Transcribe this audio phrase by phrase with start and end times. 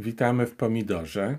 [0.00, 1.38] witamy w pomidorze,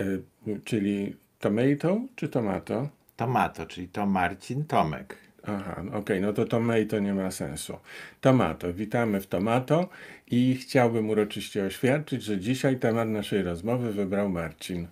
[0.00, 0.22] y,
[0.64, 2.88] czyli tomato czy tomato?
[3.16, 5.16] Tomato, czyli to Marcin Tomek.
[5.46, 7.78] Aha, no okej, no to tomato nie ma sensu.
[8.20, 9.88] Tomato, witamy w tomato
[10.26, 14.86] i chciałbym uroczyście oświadczyć, że dzisiaj temat naszej rozmowy wybrał Marcin.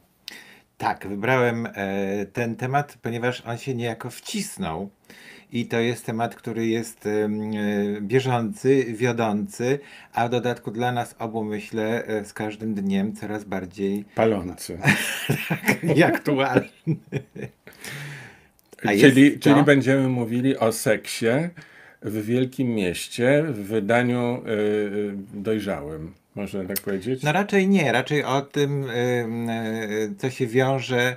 [0.78, 4.90] Tak, wybrałem e, ten temat, ponieważ on się niejako wcisnął.
[5.52, 7.28] I to jest temat, który jest e,
[8.00, 9.78] bieżący, wiodący,
[10.12, 14.78] a w dodatku dla nas obu, myślę, e, z każdym dniem coraz bardziej Palący.
[15.96, 16.68] i aktualny.
[19.00, 21.26] Czyli, czyli będziemy mówili o seksie
[22.02, 26.14] w wielkim mieście w wydaniu y, dojrzałym.
[26.34, 27.22] Można tak powiedzieć?
[27.22, 29.48] No raczej nie, raczej o tym, ym,
[30.18, 31.16] co się wiąże,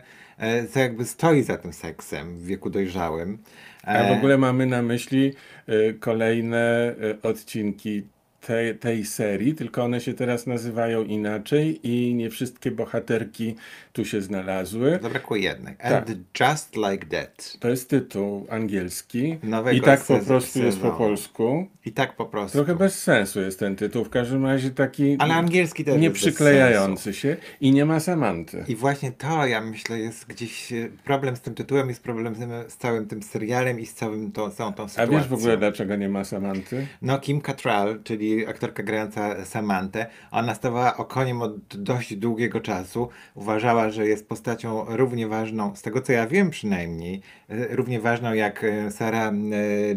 [0.70, 3.38] co jakby stoi za tym seksem w wieku dojrzałym.
[3.84, 5.34] A w E, ogóle mamy na myśli
[5.70, 8.04] y, kolejne y, odcinki
[8.42, 13.56] tej, tej serii, tylko one się teraz nazywają inaczej i nie wszystkie bohaterki
[13.94, 15.00] tu się znalazły.
[15.02, 15.76] Zabrakło jednej.
[15.76, 16.10] Tak.
[16.10, 17.58] And just like that.
[17.60, 21.68] To jest tytuł angielski Nowego i tak po prostu jest po polsku.
[21.86, 22.58] I tak po prostu.
[22.58, 26.14] Trochę bez sensu jest ten tytuł, w każdym razie taki Ale angielski też nie jest
[26.14, 28.64] bez przyklejający się i nie ma Samanty.
[28.68, 32.36] I właśnie to, ja myślę, jest gdzieś e, problem z tym tytułem, jest problem
[32.68, 35.18] z, całym tym serialem i z całym tą, całą tą A sytuacją.
[35.18, 36.88] wiesz w ogóle dlaczego nie ma Samanty?
[37.02, 43.10] No, Kim Cattrall, czyli aktorka grająca Samantę, ona stawała okoniem od dość długiego czasu.
[43.36, 48.34] Uważała, że jest postacią równie ważną, z tego co ja wiem przynajmniej, e, równie ważną
[48.34, 49.36] jak e, Sarah e,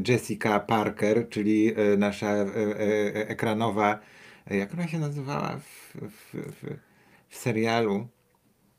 [0.09, 2.35] Jessica Parker, czyli nasza
[3.15, 3.99] ekranowa,
[4.51, 6.77] jak ona się nazywała w, w, w,
[7.29, 8.09] w serialu?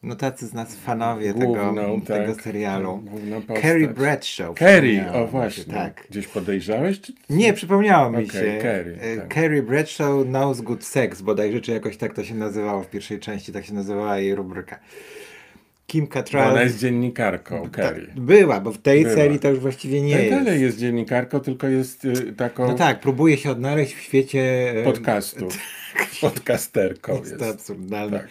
[0.06, 2.98] No tacy z nas fanowie Główną, tego, tego tak, serialu.
[2.98, 3.62] główną postać.
[3.62, 4.56] Carrie Bradshaw.
[4.56, 5.74] Kerry, przypomniało o właśnie.
[5.74, 6.08] Tak.
[6.10, 7.02] Gdzieś podejrzałeś?
[7.02, 7.14] Czy...
[7.30, 8.60] Nie, przypomniało mi Okej, się.
[8.62, 9.34] Carrie, E, tak.
[9.34, 13.52] Carrie Bradshaw Knows Good Sex, bodajże, czy jakoś tak to się nazywało w pierwszej części,
[13.52, 14.80] tak się nazywała jej rubryka.
[15.88, 18.08] Kim Cattrall ona jest dziennikarką, Kerry.
[18.08, 19.16] ta, była, bo w tej Była.
[19.16, 20.30] serii to już właściwie nie jest.
[20.30, 24.84] dalej jest dziennikarką, tylko jest y, taką No tak, próbuje się odnaleźć w świecie e,
[24.84, 25.48] podcastu.
[26.22, 27.40] Podcasterką Jest jest.
[27.44, 28.20] to absurdalne.
[28.20, 28.28] Tak.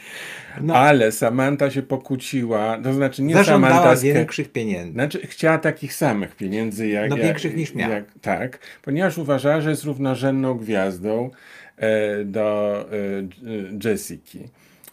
[0.62, 4.92] No, Ale Samantha się pokłóciła, to znaczy nie zażądała Samantha, z Ke- większych pieniędzy.
[4.92, 7.10] Znaczy, chciała takich samych pieniędzy jak.
[7.10, 7.94] No, jak, większych niż miała.
[7.94, 11.30] Jak, tak, ponieważ uważała, że jest równorzędną gwiazdą
[11.76, 12.80] e, do
[13.84, 14.38] e, Jessiki.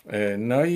[0.07, 0.71] E, No i,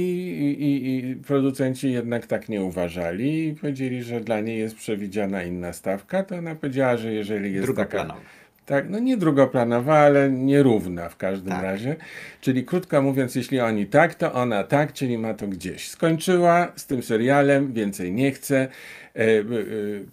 [0.59, 5.73] i, i producenci jednak tak nie uważali i powiedzieli, że dla niej jest przewidziana inna
[5.73, 6.23] stawka.
[6.23, 7.73] To ona powiedziała, że jeżeli jest taka.
[7.83, 8.19] Drugoplanowa.
[8.65, 11.63] Tak, no nie drugoplanowa, ale nierówna w każdym Tak.
[11.63, 11.95] razie.
[12.41, 15.89] Czyli krótko mówiąc, jeśli oni tak, to ona tak, czyli ma to gdzieś.
[15.89, 18.67] Skończyła z tym serialem, więcej nie chce.
[19.15, 19.43] E, e,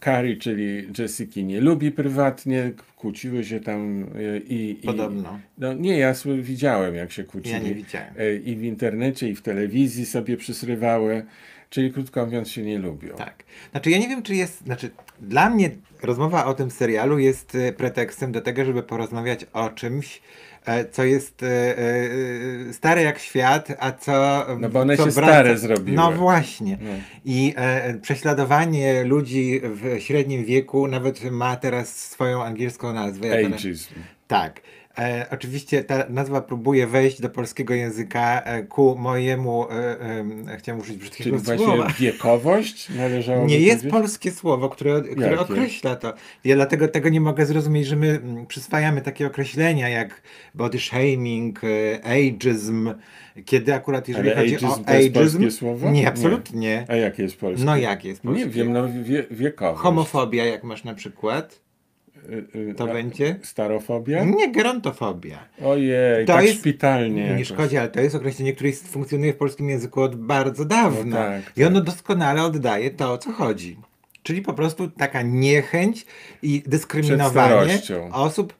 [0.04, 4.70] Carrie, czyli Jessiki nie lubi prywatnie, kłóciły się tam e, i...
[4.70, 5.38] i Podobno.
[5.58, 7.54] no nie, ja widziałem jak się kłócili.
[7.54, 8.14] Ja nie widziałem.
[8.18, 11.24] E, I w internecie, i w telewizji sobie przysrywały.
[11.70, 13.16] Czyli krótko mówiąc się nie lubią.
[13.16, 13.44] Tak.
[13.70, 14.90] Znaczy ja nie wiem, czy jest, znaczy
[15.20, 15.70] dla mnie
[16.04, 20.22] rozmowa o tym serialu jest e, pretekstem do tego, żeby porozmawiać o czymś,
[20.66, 21.76] e, co jest e,
[22.72, 25.96] stare jak świat, a co No bo one co się wraca- stare zrobiły.
[25.96, 26.78] No właśnie.
[26.80, 26.90] No.
[27.24, 27.54] I
[28.02, 33.32] prześladowanie ludzi w średnim wieku nawet ma teraz swoją angielską nazwę.
[33.46, 33.94] Ageism.
[34.26, 34.60] tak.
[34.98, 40.00] E, oczywiście ta nazwa próbuje wejść do polskiego języka e, ku mojemu, e,
[40.50, 41.88] e, chciałem użyć Czyli brzydkiego właśnie słowa.
[41.98, 45.40] wiekowość należało Nie jest polskie słowo, które, które Jakie?
[45.40, 46.14] określa to.
[46.44, 50.22] Ja dlatego tego nie mogę zrozumieć, że my mm, przyswajamy takie określenia jak
[50.54, 51.68] body shaming, e,
[52.04, 52.94] ageism,
[53.44, 55.38] kiedy akurat jeżeli Ale chodzi ageism o to jest ageism...
[55.38, 55.90] polskie słowo?
[55.90, 56.08] Nie, Nie.
[56.08, 56.84] absolutnie.
[56.88, 57.64] A jakie jest polskie?
[57.64, 58.44] No jakie jest polskie?
[58.44, 59.82] Nie wiem, no wie, wiekowość.
[59.82, 61.61] Homofobia, jak masz na przykład,
[62.30, 63.36] Y, y, to będzie?
[63.42, 64.24] Starofobia?
[64.24, 65.38] Nie, gerontofobia.
[65.64, 67.22] Ojej, To tak jest- szpitalnie.
[67.24, 67.46] Nie jakoś.
[67.48, 71.04] szkodzi, ale to jest określenie, które jest- funkcjonuje w polskim języku od bardzo dawno.
[71.04, 73.76] No tak, I ono doskonale oddaje to, o co chodzi.
[74.22, 76.06] Czyli po prostu taka niechęć
[76.42, 77.78] i dyskryminowanie
[78.12, 78.54] osób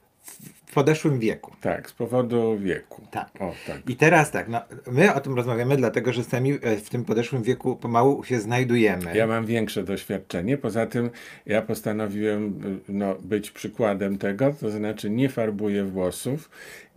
[0.73, 1.51] w podeszłym wieku.
[1.61, 3.01] Tak, z powodu wieku.
[3.11, 3.29] Tak.
[3.39, 3.89] O, tak.
[3.89, 4.61] I teraz tak, no,
[4.91, 9.17] my o tym rozmawiamy, dlatego że sami e, w tym podeszłym wieku pomału się znajdujemy.
[9.17, 10.57] Ja mam większe doświadczenie.
[10.57, 11.09] Poza tym
[11.45, 16.49] ja postanowiłem y, no, być przykładem tego, to znaczy nie farbuję włosów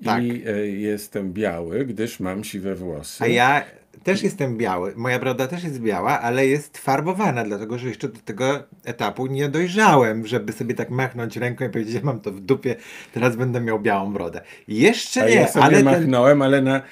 [0.04, 0.22] Tak.
[0.22, 3.24] i y, jestem biały, gdyż mam siwe włosy.
[3.24, 3.64] A ja
[4.04, 4.92] też jestem biały.
[4.96, 9.48] Moja broda też jest biała, ale jest farbowana, dlatego że jeszcze do tego etapu nie
[9.48, 12.76] dojrzałem, żeby sobie tak machnąć ręką i powiedzieć, że mam to w dupie,
[13.14, 14.40] teraz będę miał białą brodę.
[14.68, 15.84] Jeszcze nie, ja sobie ale ten...
[15.84, 16.82] machnąłem, ale na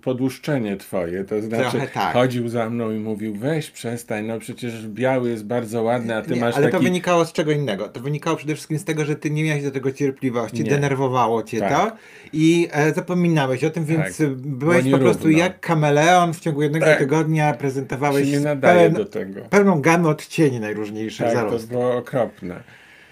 [0.00, 2.12] podłuszczenie twoje, to znaczy tak.
[2.12, 6.34] chodził za mną i mówił weź przestań, no przecież biały jest bardzo ładny, a ty
[6.34, 6.84] Nie, masz ale to taki...
[6.84, 7.88] wynikało z czego innego.
[7.88, 10.70] To wynikało przede wszystkim z tego, że ty nie miałeś do tego cierpliwości, Nie.
[10.70, 11.70] denerwowało cię Tak.
[11.90, 11.96] to
[12.32, 14.28] i e, zapominałeś o tym, więc Tak.
[14.34, 15.44] byłeś po prostu nierówno.
[15.44, 16.98] jak kameleon w ciągu jednego Tak.
[16.98, 19.40] tygodnia, prezentowałeś się nie nadaje pełen- do tego.
[19.50, 21.70] pełną gamę odcieni najróżniejszych Tak, to zarostów.
[21.70, 22.62] było okropne.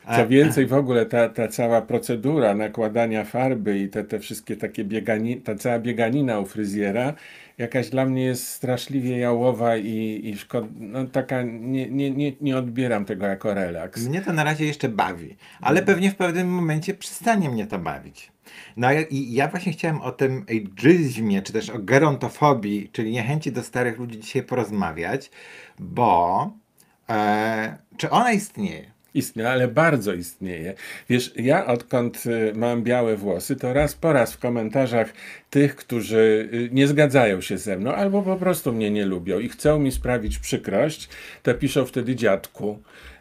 [0.07, 4.85] Co więcej, w ogóle ta, ta cała procedura nakładania farby i te, te wszystkie takie
[4.85, 7.15] biegani, ta cała bieganina u fryzjera,
[7.59, 12.57] jakaś dla mnie jest straszliwie jałowa i, i szkod, no taka, nie, nie, nie, nie
[12.57, 14.07] odbieram tego jako relaks.
[14.09, 18.33] Mnie to na razie jeszcze bawi, ale pewnie w pewnym momencie przestanie mnie to bawić.
[18.77, 23.53] No i- i ja właśnie chciałem o tym ageizmie, czy też o gerontofobii, czyli niechęci
[23.53, 25.31] do starych ludzi dzisiaj porozmawiać,
[25.79, 26.51] bo
[27.09, 28.91] e, czy ona istnieje?
[29.15, 30.75] Istnieje, ale bardzo istnieje.
[31.09, 35.13] Wiesz, ja odkąd y, mam białe włosy, to raz po raz w komentarzach
[35.51, 39.49] tych, którzy y, nie zgadzają się ze mną, albo po prostu mnie nie lubią i
[39.49, 41.09] chcą mi sprawić przykrość,
[41.43, 42.79] to piszą wtedy dziadku.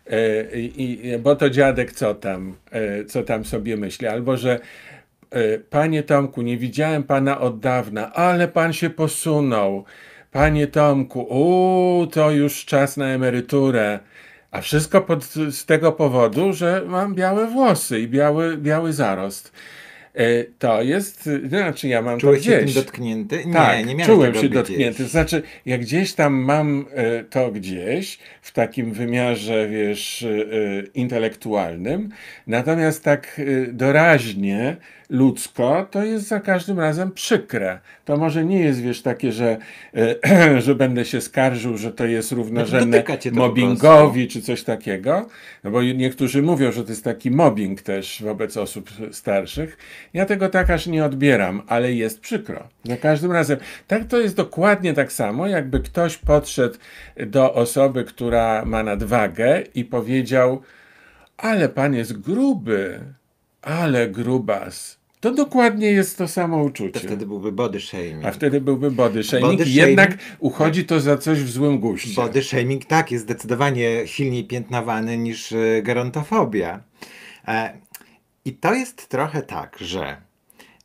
[0.09, 4.59] E, i, i- bo to dziadek co tam, e, co tam sobie myśli, albo że
[5.31, 9.85] e, Panie Tomku, nie widziałem pana od dawna, ale pan się posunął.
[10.31, 14.00] Panie Tomku, u, to już czas na emeryturę.
[14.51, 19.51] A wszystko pod, z tego powodu, że mam białe włosy i biały, biały zarost.
[20.15, 22.75] E, To jest, y, znaczy ja mam Czułeś to się tym gdzieś.
[22.75, 23.45] dotknięty?
[23.45, 24.49] Nie, Tak, nie miałem czułem się gdzieś.
[24.51, 25.05] dotknięty.
[25.07, 30.27] Znaczy, jak gdzieś tam mam e, to gdzieś, w takim wymiarze, wiesz, e,
[30.93, 32.09] intelektualnym,
[32.47, 33.41] natomiast tak
[33.73, 34.77] doraźnie,
[35.09, 37.79] ludzko, to jest za każdym razem przykre.
[38.06, 39.57] To może nie jest, wiesz, takie, że,
[39.95, 45.27] e, że będę się skarżył, że to jest równorzędne cię to mobbingowi, czy coś takiego,
[45.63, 49.77] no bo niektórzy mówią, że to jest taki mobbing też wobec osób starszych.
[50.13, 52.67] Ja tego tak aż nie odbieram, ale jest przykro.
[52.83, 53.59] Za każdym razem.
[53.88, 56.77] Tak to jest dokładnie tak samo, jakby ktoś podszedł
[57.27, 60.61] do osoby, która ma nadwagę i powiedział,
[61.38, 63.00] ale pan jest gruby,
[63.61, 64.98] ale grubas.
[65.19, 67.00] To dokładnie jest to samo To uczucie.
[67.00, 68.25] wtedy byłby body shaming.
[68.25, 70.38] A wtedy byłby body shaming, Body jednak shaming?
[70.39, 72.21] uchodzi to za coś w złym guście.
[72.21, 76.83] Body shaming tak, jest zdecydowanie silniej piętnowany niż e, gerontofobia.
[77.48, 77.74] E,
[78.45, 80.18] I to jest trochę tak, że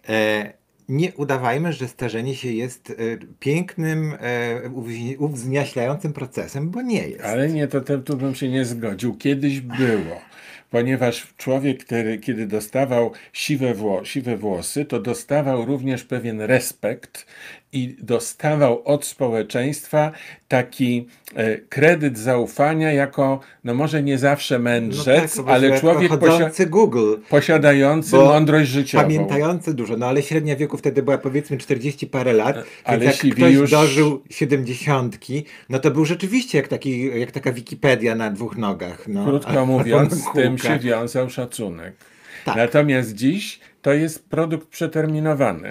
[0.08, 0.52] e,
[0.88, 2.94] nie udawajmy, że starzenie się jest e,
[3.40, 4.70] pięknym, e,
[5.18, 7.24] uwzniaślającym procesem, bo nie jest.
[7.24, 9.16] Ale nie, to, to tu bym się nie zgodził.
[9.16, 10.20] Kiedyś było.
[10.74, 17.26] Ponieważ człowiek, który, kiedy dostawał siwe, wło, siwe włosy, to dostawał również pewien respekt
[17.74, 20.12] i dostawał od społeczeństwa
[20.48, 27.14] taki e, kredyt zaufania jako, no może nie zawsze mędrzec, tak, ale człowiek chodzący Google.
[27.28, 29.04] posiadający mądrość życiową.
[29.04, 33.34] Pamiętający dużo, no ale średnia wieku wtedy była powiedzmy 40 parę lat, ale więc jak
[33.36, 35.18] ktoś już- dożył 70,
[35.68, 39.08] no to był rzeczywiście jak, taki, jak taka Wikipedia na dwóch nogach.
[39.08, 39.24] No.
[39.24, 41.94] Krótko Albo mówiąc, na z tym się wiązał szacunek.
[42.44, 42.56] Tak.
[42.56, 45.68] Natomiast dziś to jest produkt przeterminowany.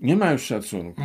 [0.00, 1.02] Nie ma już szacunku.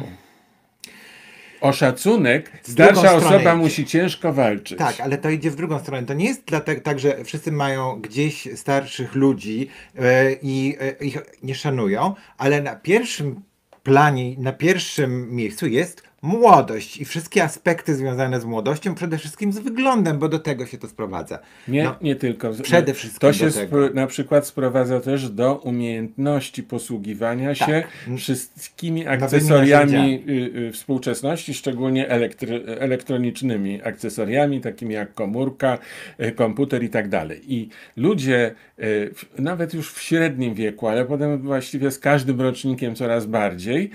[1.61, 3.55] O szacunek starsza osoba idzie.
[3.55, 4.77] musi ciężko walczyć.
[4.77, 6.05] Tak, ale to idzie w drugą stronę.
[6.05, 11.17] To nie jest dlatego, tak, że wszyscy mają gdzieś starszych ludzi e, i e, ich
[11.43, 13.41] nie szanują, ale na pierwszym
[13.83, 19.59] planie, na pierwszym miejscu jest młodość i wszystkie aspekty związane z młodością, przede wszystkim z
[19.59, 21.39] wyglądem, bo do tego się to sprowadza.
[21.67, 22.51] Nie, No, nie tylko.
[22.63, 28.17] Przede wszystkim To do się na przykład sprowadza też do umiejętności posługiwania się Tak.
[28.17, 35.77] wszystkimi akcesoriami y, y, współczesności, szczególnie elektry- elektronicznymi akcesoriami, takimi jak komórka,
[36.21, 37.41] y, komputer i tak dalej.
[37.53, 43.25] I ludzie, y, nawet już w średnim wieku, ale potem właściwie z każdym rocznikiem coraz
[43.25, 43.89] bardziej,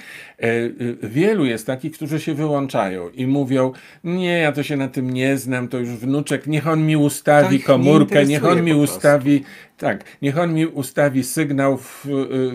[1.03, 3.73] wielu jest takich, którzy się wyłączają i mówią,
[4.05, 7.57] nie, ja to się na tym nie znam, to już wnuczek, niech on mi ustawi
[7.57, 9.45] nie komórkę, niech on mi ustawi,
[9.79, 12.07] tak, niech on mi ustawi sygnał w,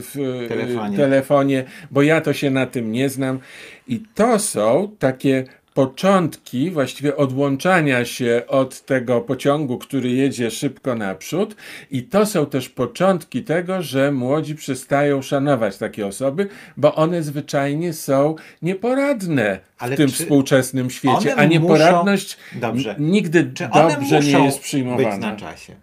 [0.02, 0.98] w Telefonie.
[0.98, 3.40] telefonie, bo ja to się na tym nie znam.
[3.88, 5.44] I to są takie
[5.76, 11.56] początki właściwie odłączania się od tego pociągu, który jedzie szybko naprzód
[11.92, 17.94] i to są też początki tego, że młodzi przestają szanować takie osoby, bo one zwyczajnie
[17.94, 22.96] są nieporadne w Ale tym czy współczesnym świecie, a nieporadność muszą- Dobrze.
[23.00, 25.18] nigdy Czy dobrze nie jest być przyjmowana.
[25.18, 25.76] na czasie?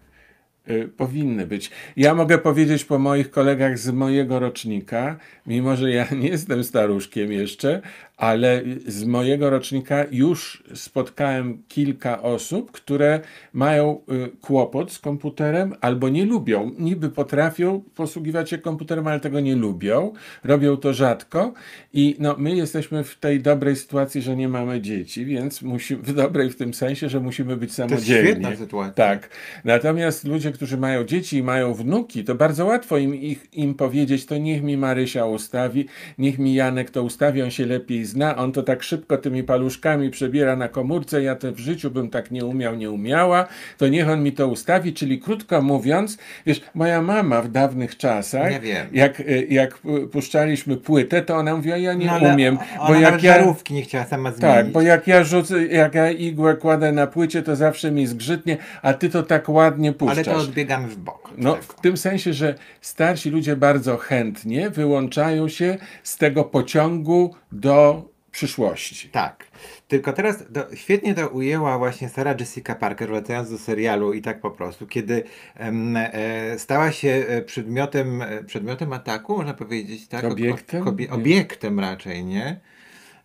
[0.71, 1.71] Y, Powinny być.
[1.97, 7.33] Ja mogę powiedzieć po moich kolegach z mojego rocznika, mimo że ja nie jestem staruszkiem
[7.33, 7.81] jeszcze,
[8.23, 13.21] ale z mojego rocznika już spotkałem kilka osób, które
[13.53, 16.71] mają y, kłopot z komputerem albo nie lubią.
[16.79, 20.13] Niby potrafią posługiwać się komputerem, ale tego nie lubią.
[20.45, 21.53] Robią to rzadko
[21.93, 26.15] i no, my jesteśmy w tej dobrej sytuacji, że nie mamy dzieci, więc musimy, w
[26.15, 28.31] dobrej w tym sensie, że musimy być samodzielni.
[28.31, 28.93] świetna sytuacja.
[28.93, 29.29] Tak.
[29.65, 34.27] Natomiast ludzie, którzy mają dzieci i mają wnuki, to bardzo łatwo im, ich, im powiedzieć,
[34.27, 35.87] to niech mi Marysia ustawi,
[36.19, 40.11] niech mi Janek to ustawi, on się lepiej zna, on to tak szybko tymi paluszkami
[40.11, 43.47] przebiera na komórce, ja to w życiu bym tak nie umiał, nie umiała,
[43.79, 48.53] to niech on mi to ustawi, czyli krótko mówiąc, wiesz, moja mama w dawnych czasach,
[48.93, 49.79] jak, y, jak
[50.13, 53.35] puszczaliśmy płytę, to ona mówiła, ja nie No, ale umiem, bo jak ja...
[53.35, 54.57] żarówki nie chciała sama zmienić.
[54.57, 58.57] Tak, bo jak ja rzucę, jak ja igłę kładę na płycie, to zawsze mi zgrzytnie,
[58.83, 60.25] a ty to tak ładnie Ale puszczasz.
[60.25, 61.31] to odbiegamy w bok.
[61.39, 61.65] No, tego.
[61.65, 69.09] w tym sensie, że starsi ludzie bardzo chętnie wyłączają się z tego pociągu do przyszłości.
[69.09, 69.45] Tak.
[69.89, 74.41] Tylko teraz to, świetnie to ujęła właśnie Sarah Jessica Parker, wracając do serialu i tak
[74.41, 75.23] po prostu, kiedy
[75.57, 80.25] em, e, stała się e, przedmiotem, e, przedmiotem ataku, można powiedzieć, tak?
[80.25, 80.97] Obiektem?
[80.99, 81.11] Nie.
[81.11, 82.61] obiektem raczej, nie?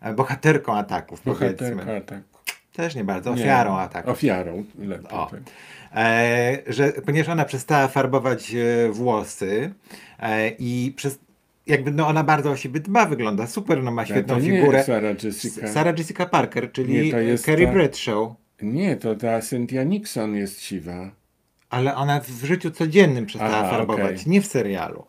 [0.00, 1.70] E, Bohaterką ataków, powiedzmy.
[1.70, 2.20] Bohaterka, tak.
[2.72, 4.10] Też nie bardzo, Nie, ofiarą ataków.
[4.10, 5.10] Ofiarą, lepiej.
[5.10, 5.26] O.
[5.30, 5.40] tak.
[5.94, 9.74] E, że ponieważ ona przestała farbować e, włosy
[10.20, 11.18] e, i przez,
[11.68, 14.84] jakby no ona bardzo o siebie dba, wygląda super, no ma świetną to nie figurę.
[14.84, 15.68] Sarah Jessica.
[15.68, 18.28] Sarah Jessica Parker, czyli Nie, Carrie ta- Bradshaw.
[18.62, 21.10] Nie, to ta Cynthia Nixon jest siwa.
[21.70, 24.32] Ale ona w życiu codziennym przestała farbować, okej.
[24.32, 25.04] nie w serialu.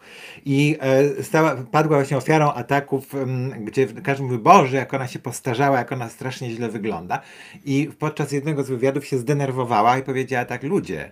[0.46, 5.20] I e, stała, padła właśnie ofiarą ataków, m, gdzie każdy mówi, Boże, jak ona się
[5.20, 7.22] postarzała, jak ona strasznie źle wygląda.
[7.66, 11.12] I podczas jednego z wywiadów się zdenerwowała i powiedziała tak, ludzie,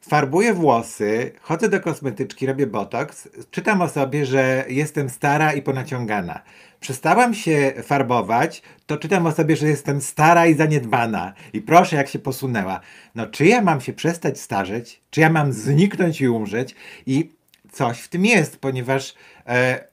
[0.00, 6.42] farbuję włosy, chodzę do kosmetyczki, robię botoks, czytam o sobie, że jestem stara i ponaciągana.
[6.80, 11.32] Przestałam się farbować, to czytam o sobie, że jestem stara i zaniedbana.
[11.52, 12.80] I proszę, jak się posunęła.
[13.14, 15.00] No, czy ja mam się przestać starzeć?
[15.10, 16.74] Czy ja mam zniknąć i umrzeć?
[17.06, 17.30] I
[17.72, 19.14] coś w tym jest, ponieważ
[19.46, 19.84] e,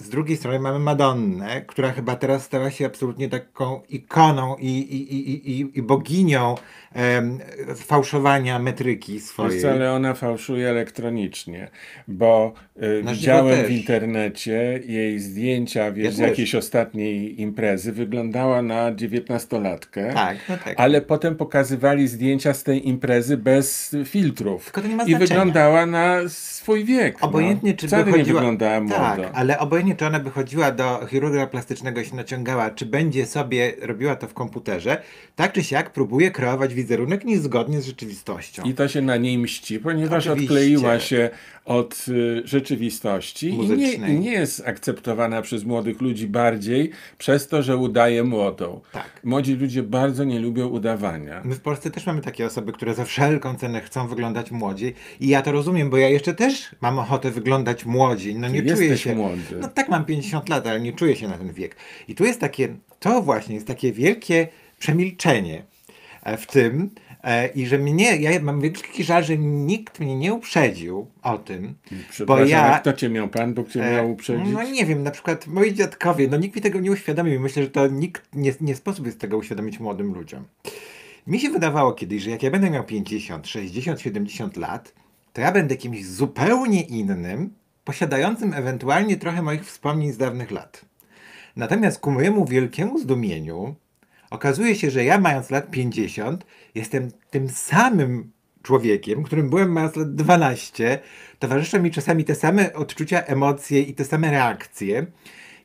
[0.00, 5.14] z drugiej strony mamy Madonnę, która chyba teraz stała się absolutnie taką ikoną i, i,
[5.14, 6.54] i, i, i boginią
[6.92, 7.38] em,
[7.76, 9.52] fałszowania metryki swojej.
[9.52, 11.70] Wiesz co, ale ona fałszuje elektronicznie,
[12.08, 12.52] bo
[12.82, 17.92] y, widziałem w internecie jej zdjęcia wiesz, Ja z jakiejś ostatniej imprezy.
[17.92, 20.12] Wyglądała na dziewiętnastolatkę.
[20.14, 20.74] Tak, no tak.
[20.76, 24.72] Ale potem pokazywali zdjęcia z tej imprezy bez filtrów.
[25.06, 27.24] I wyglądała na swój wiek.
[27.24, 27.76] Obojętnie, no.
[27.76, 29.32] czy Wcale by nie wyglądała Tak, młodo.
[29.34, 33.72] ale obojętnie, czy ona by chodziła do chirurga plastycznego i się naciągała, czy będzie sobie
[33.80, 35.02] robiła to w komputerze,
[35.36, 38.62] tak czy siak próbuje kreować wizerunek niezgodnie z rzeczywistością.
[38.62, 40.54] I to się na niej mści, ponieważ Oczywiście.
[40.54, 41.30] odkleiła się
[41.64, 44.14] od y, rzeczywistości nie, Muzycznej.
[44.14, 48.80] i nie jest akceptowana przez młodych ludzi bardziej przez to, że udaje młodą.
[48.92, 49.20] Tak.
[49.24, 51.40] Młodzi ludzie bardzo nie lubią udawania.
[51.44, 55.28] My w Polsce też mamy takie osoby, które za wszelką cenę chcą wyglądać młodziej i
[55.28, 58.34] ja to rozumiem, bo ja jeszcze też mam ochotę wyglądać młodziej.
[58.34, 59.14] No nie Ty czuję się.
[59.14, 59.56] młody.
[59.60, 61.76] No tak, mam 50 lat, ale nie czuję się na ten wiek.
[62.08, 62.68] I tu jest takie,
[63.00, 64.48] to właśnie jest takie wielkie
[64.78, 65.62] przemilczenie
[66.22, 66.90] e, w tym
[67.54, 71.74] i że mnie, ja mam wielki żal, że nikt mnie nie uprzedził o tym,
[72.26, 72.78] bo ja...
[72.78, 73.28] kto cię miał?
[73.28, 74.52] Pan Bóg cię E, miał uprzedzić?
[74.52, 77.40] No nie wiem, na przykład moi dziadkowie, no nikt mi tego nie uświadomił.
[77.40, 80.44] Myślę, że to nikt nie, nie sposób jest tego uświadomić młodym ludziom.
[81.26, 84.94] Mi się wydawało kiedyś, że jak ja będę miał 50, 60, 70 lat,
[85.32, 90.84] to ja będę kimś zupełnie innym, posiadającym ewentualnie trochę moich wspomnień z dawnych lat.
[91.56, 93.74] Natomiast ku mojemu wielkiemu zdumieniu
[94.30, 98.30] okazuje się, że ja mając lat 50 jestem tym samym
[98.62, 100.98] człowiekiem, którym byłem mając lat 12.
[101.38, 105.06] Towarzyszą mi czasami te same odczucia, emocje i te same reakcje.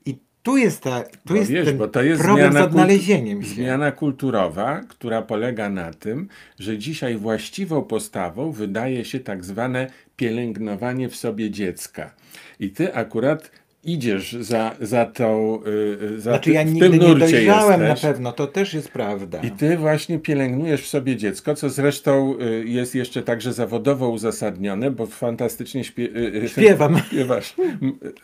[0.06, 3.40] I tu jest, ta, tu Bo jest wiesz, ten bo to jest problem z odnalezieniem
[3.40, 3.56] kultu- się.
[3.56, 6.28] zmiana kulturowa, która polega na tym,
[6.60, 12.16] że dzisiaj właściwą postawą wydaje się tak zwane pielęgnowanie w sobie dziecka.
[12.60, 13.52] I ty akurat
[13.86, 15.60] idziesz za, za tą,
[16.02, 18.02] y, za Znaczy ty, ja nigdy nie dojrzałem na jesteś.
[18.12, 19.40] pewno, to też jest prawda.
[19.42, 24.92] I ty właśnie pielęgnujesz w sobie dziecko, co zresztą y, jest jeszcze także zawodowo uzasadnione,
[24.92, 27.00] bo fantastycznie śpie, y, y, Śpiewam.
[27.08, 27.56] Śpiewasz.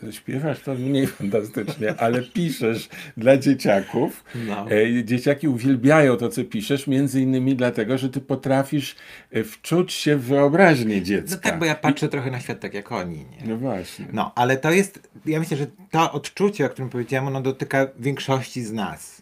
[0.04, 4.24] Y, Śpiewasz to mniej fantastycznie, ale piszesz dla dzieciaków.
[4.48, 4.66] No.
[4.72, 8.96] E, Dzieciaki uwielbiają to, co piszesz, między innymi dlatego, że ty potrafisz
[9.32, 11.36] e, wczuć się w wyobraźnię dziecka.
[11.36, 13.48] No tak, bo ja patrzę trochę na świat tak jak oni, nie?
[13.48, 14.06] No właśnie.
[14.14, 18.64] No, ale to jest, ja myślę, że to odczucie, o którym powiedziałem, ono dotyka większości
[18.64, 19.21] z nas.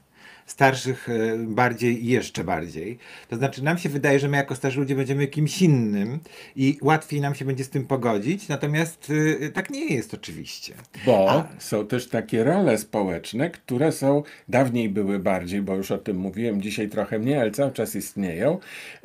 [0.51, 2.97] Starszych e, bardziej i jeszcze bardziej.
[3.29, 6.19] To znaczy nam się wydaje, że my jako starzy ludzie będziemy kimś innym
[6.55, 10.73] i łatwiej nam się będzie z tym pogodzić, natomiast e, tak nie jest oczywiście.
[11.05, 11.47] Bo A.
[11.59, 16.61] są też takie role społeczne, które są, dawniej były bardziej, bo już o tym mówiłem,
[16.61, 18.59] dzisiaj trochę mniej, ale cały czas istnieją,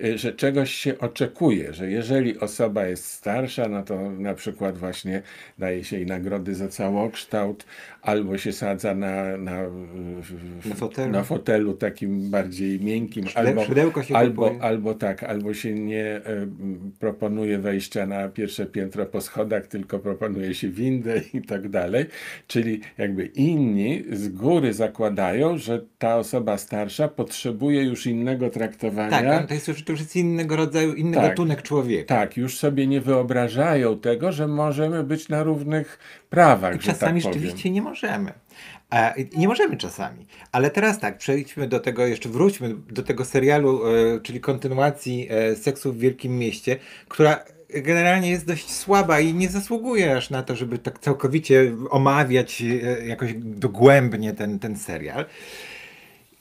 [0.04, 5.22] y, że czegoś się oczekuje, że jeżeli osoba jest starsza, no to na przykład właśnie
[5.58, 7.64] daje się jej nagrody za całokształt,
[8.02, 9.62] albo się sadza na, na,
[10.64, 11.12] na, fotelu.
[11.12, 11.33] na fotelu
[11.78, 13.64] takim bardziej miękkim, albo,
[14.14, 16.20] albo, albo tak, albo się nie
[16.98, 22.06] proponuje wejścia na pierwsze piętro po schodach, tylko proponuje się windę i tak dalej.
[22.46, 29.10] Czyli jakby inni z góry zakładają, że ta osoba starsza potrzebuje już innego traktowania.
[29.10, 32.14] Tak, to jest już, to już jest innego rodzaju, inny tak, gatunek człowieka.
[32.14, 35.98] Tak, już sobie nie wyobrażają tego, że możemy być na równych
[36.30, 36.76] prawach.
[36.76, 38.32] I czasami tak rzeczywiście nie możemy.
[39.36, 40.26] Nie możemy czasami.
[40.52, 45.56] Ale teraz tak, przejdźmy do tego, jeszcze wróćmy do tego serialu, e, czyli kontynuacji e,
[45.56, 46.76] Seksu w Wielkim Mieście,
[47.08, 52.62] która generalnie jest dość słaba i nie zasługuje aż na to, żeby tak całkowicie omawiać
[52.62, 55.24] e, jakoś dogłębnie ten, ten serial.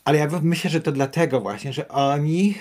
[0.06, 2.56] Ale ja myślę, że to dlatego właśnie, że oni,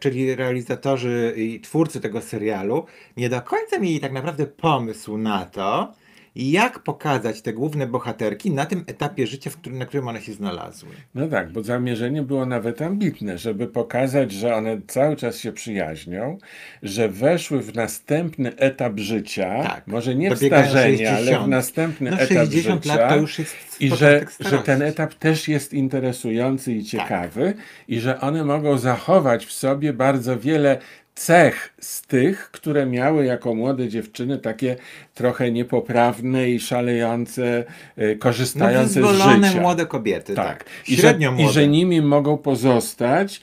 [0.00, 2.86] czyli realizatorzy i twórcy tego serialu,
[3.16, 5.92] nie do końca mieli tak naprawdę pomysł na to,
[6.36, 10.32] jak pokazać te główne bohaterki na tym etapie życia, w którym, na którym one się
[10.32, 10.90] znalazły.
[11.14, 16.38] No tak, bo zamierzenie było nawet ambitne, żeby pokazać, że one cały czas się przyjaźnią,
[16.82, 22.18] że weszły w następny etap życia, tak, może nie w starzenie, ale w następny no,
[22.18, 22.78] etap życia.
[22.84, 27.64] Lat to już jest I że, że ten etap też jest interesujący i ciekawy tak.
[27.88, 30.78] i że one mogą zachować w sobie bardzo wiele
[31.14, 34.76] cech z tych, które miały jako młode dziewczyny takie
[35.14, 37.64] trochę niepoprawne i szalejące,
[37.96, 39.60] e, korzystające no, z życia.
[39.60, 40.46] młode kobiety, tak.
[40.46, 40.66] tak.
[40.88, 43.40] I, że, I że nimi mogą pozostać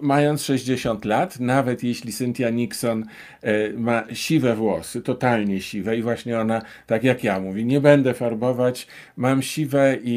[0.00, 3.04] mając 60 lat, nawet jeśli Cynthia Nixon
[3.42, 8.14] e, ma siwe włosy, totalnie siwe i właśnie ona, tak jak ja mówi, nie będę
[8.14, 10.12] farbować, mam siwe i,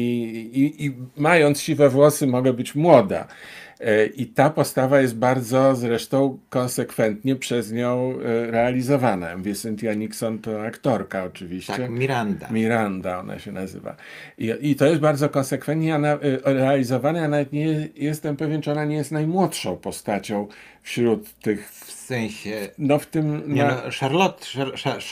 [0.54, 3.26] i, i mając siwe włosy mogę być młoda.
[3.80, 9.36] E, I ta postawa jest bardzo zresztą konsekwentnie przez nią e, realizowana.
[9.36, 11.72] Mówię, Cynthia Nixon to aktorka oczywiście.
[11.72, 12.48] Tak, Miranda.
[12.50, 13.96] Miranda ona się nazywa.
[14.38, 17.18] I, i to jest bardzo konsekwentnie e, realizowane.
[17.18, 20.48] Ja nawet nie jestem pewien, czy ona nie jest najmłodszą postacią
[20.84, 22.68] wśród tych sensie.
[22.78, 23.54] No w tym.
[23.54, 23.74] Nie, na...
[23.74, 24.46] no, Charlotte,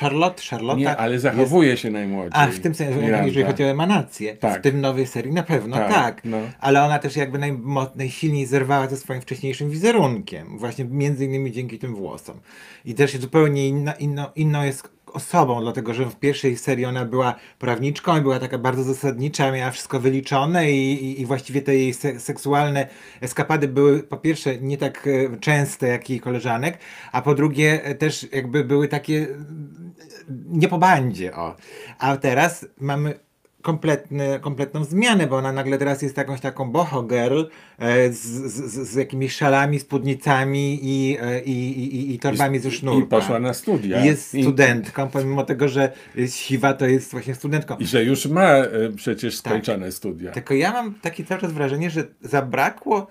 [0.00, 0.80] Charlotte, Charlotte.
[0.80, 1.82] Nie, ale zachowuje jest...
[1.82, 2.30] się najmłodziej.
[2.34, 3.26] A w tym sensie, Miranda.
[3.26, 4.36] jeżeli chodzi o emanację.
[4.36, 4.60] Tak.
[4.60, 5.92] W tym nowej serii na pewno tak.
[5.92, 6.24] tak.
[6.24, 6.38] No.
[6.60, 7.58] Ale ona też jakby naj,
[7.96, 10.58] najsilniej zerwała ze swoim wcześniejszym wizerunkiem.
[10.58, 12.40] Właśnie między innymi dzięki tym włosom.
[12.84, 17.34] I też zupełnie inna, inno, inną jest osobą, dlatego że w pierwszej serii ona była
[17.58, 21.94] prawniczką i była taka bardzo zasadnicza, miała wszystko wyliczone i, i, i właściwie te jej
[21.94, 22.88] se seksualne
[23.20, 26.78] eskapady były po pierwsze nie tak e, częste jak jej koleżanek,
[27.12, 29.26] a po drugie e, też jakby były takie
[30.48, 31.56] nie po bandzie, o.
[31.98, 33.14] A teraz mamy
[33.62, 37.42] kompletny, kompletną zmianę, bo ona nagle teraz jest jakąś taką boho girl
[37.78, 43.04] e, z, z, z, jakimiś szalami, spódnicami i, e, i, i, i torbami ze sznurka.
[43.04, 44.04] I poszła na studia.
[44.04, 45.92] Jest studentką, pomimo tego, że
[46.26, 47.76] siwa, to jest właśnie studentką.
[47.76, 49.94] I że już ma e, przecież skończone tak.
[49.94, 50.32] studia.
[50.32, 53.06] Tylko ja mam takie cały czas wrażenie, że zabrakło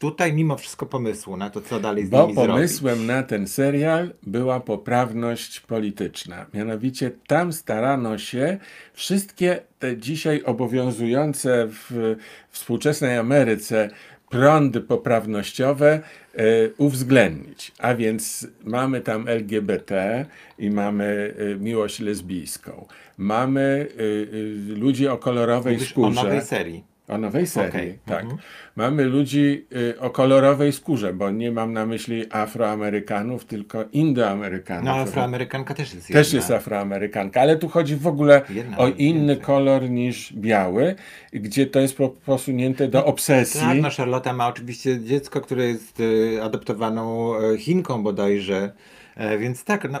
[0.00, 3.08] tutaj mimo wszystko pomysłu na to, co dalej z Bo nimi pomysłem zrobić.
[3.08, 6.46] na ten serial była poprawność polityczna.
[6.54, 8.58] Mianowicie tam starano się
[8.92, 12.16] wszystkie te dzisiaj obowiązujące w
[12.50, 13.90] współczesnej Ameryce
[14.30, 16.00] prądy poprawnościowe
[16.38, 17.72] y, uwzględnić.
[17.78, 20.26] A więc mamy tam LGBT
[20.58, 22.86] i mamy y, miłość lesbijską.
[23.18, 26.20] Mamy y, ludzi o kolorowej Mówisz skórze.
[26.20, 26.89] o nowej serii.
[27.10, 27.98] O nowej serii, okay.
[28.06, 28.22] tak.
[28.22, 28.38] Mhm.
[28.76, 34.84] Mamy ludzi y, o kolorowej skórze, bo nie mam na myśli Afroamerykanów, tylko Indoamerykanów.
[34.84, 36.20] No, Afroamerykanka też jest jedna.
[36.20, 40.94] Też jest Afroamerykanka, ale tu chodzi w ogóle jedna o inny kolor niż biały,
[41.32, 43.60] gdzie to jest posunięte do obsesji.
[43.60, 48.72] Tak, no Charlotte ma oczywiście dziecko, które jest y, adoptowaną y, Chinką bodajże,
[49.16, 49.98] e, więc tak, no,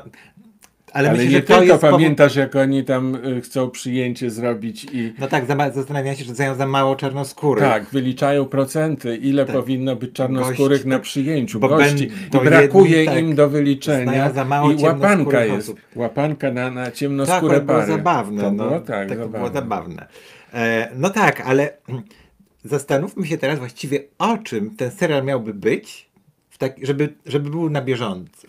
[0.92, 5.14] ale, Ale myślę, nie tylko pamiętasz, jak oni tam y, chcą przyjęcie zrobić i...
[5.18, 7.64] No tak, zastanawiam się, że dają za mało czarnoskórych.
[7.64, 9.56] Tak, wyliczają procenty, ile tak.
[9.56, 12.10] powinno być czarnoskórych Gość, na przyjęciu, gości.
[12.34, 14.30] I brakuje jedni, im tak, do wyliczenia.
[14.30, 15.68] Za mało I łapanka jest.
[15.68, 15.80] Osób.
[15.96, 17.86] Łapanka na, na ciemnoskóre tak, pary.
[17.86, 18.42] było zabawne.
[18.42, 19.38] To no, było, tak, tak zabawne.
[19.38, 20.06] było zabawne.
[20.54, 21.72] E, no tak, ale
[22.64, 26.10] zastanówmy się teraz właściwie o czym ten serial miałby być,
[26.58, 28.48] tak, żeby, żeby był na bieżąco.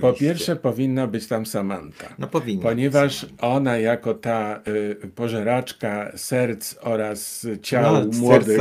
[0.00, 2.14] Po pierwsze powinna być tam Samantha.
[2.18, 2.62] No powinna.
[2.62, 8.58] Ponieważ ona jako ta y, pożeraczka serc oraz ciał no, młodych,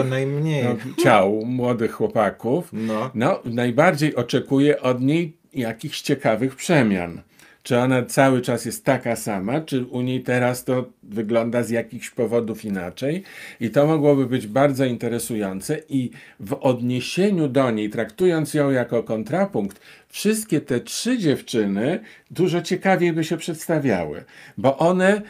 [0.63, 3.12] no, ciał młodych chłopaków, No.
[3.15, 7.21] no, najbardziej oczekuje od niej jakichś ciekawych przemian.
[7.65, 12.10] Czy ona cały czas jest taka sama, czy u niej teraz to wygląda z jakichś
[12.10, 13.23] powodów inaczej?
[13.60, 19.82] I to mogłoby być bardzo interesujące i w odniesieniu do niej, traktując ją jako kontrapunkt,
[20.10, 21.99] wszystkie te trzy dziewczyny
[22.32, 24.23] dużo ciekawiej by się przedstawiały,
[24.58, 25.21] bo one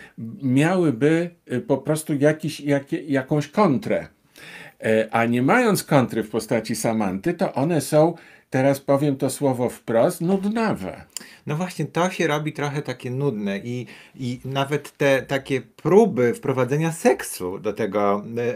[0.44, 4.08] miałyby y, po prostu jakiś, jakie, jakąś kontrę.
[4.84, 8.14] E, A nie mając kontry w postaci Samanty, to one są,
[8.50, 11.04] teraz powiem to słowo wprost, nudnawe.
[11.46, 16.92] No właśnie, to się robi trochę takie nudne i, i nawet te takie próby wprowadzenia
[16.92, 18.56] seksu do tego e, e, e,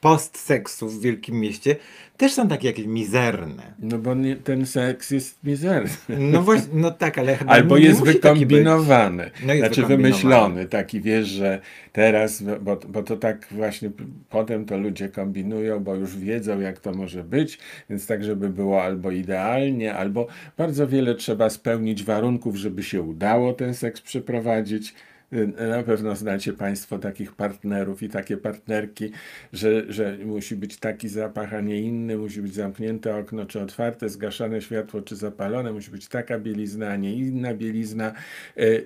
[0.00, 1.76] postseksu w Wielkim Mieście
[2.16, 3.74] też są takie jakieś mizerne.
[3.78, 5.90] No bo nie, ten seks jest mizerny.
[6.08, 9.30] No właśnie, no tak, ale chyba Albo nie, nie jest wykombinowany.
[9.46, 10.02] No jest znaczy wykombinowany.
[10.02, 11.60] wymyślony, taki wiesz, że
[11.92, 13.90] teraz, bo, bo to tak właśnie
[14.30, 17.58] potem to ludzie kombinują, bo już wiedzą jak to może być,
[17.90, 23.52] więc tak, żeby było albo idealnie, albo bardzo wiele trzeba spełnić warunków, żeby się udało
[23.52, 24.94] ten seks przeprowadzić.
[25.32, 29.10] Y, Na pewno znacie Państwo takich partnerów i takie partnerki,
[29.52, 34.08] że, że musi być taki zapach, a nie inny, musi być zamknięte okno czy otwarte,
[34.08, 38.12] zgaszone światło czy zapalone, musi być taka bielizna, a nie inna bielizna,
[38.58, 38.84] y, y,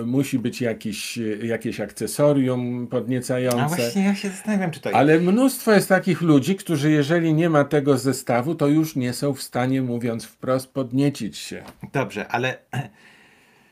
[0.00, 3.62] y, musi być jakiś, jakieś akcesorium podniecające.
[3.62, 4.96] A właśnie ja się zastanawiam, czy to jest.
[4.96, 9.34] Ale mnóstwo jest takich ludzi, którzy jeżeli nie ma tego zestawu, to już nie są
[9.34, 11.62] w stanie, mówiąc wprost, podniecić się.
[11.92, 12.58] Dobrze, ale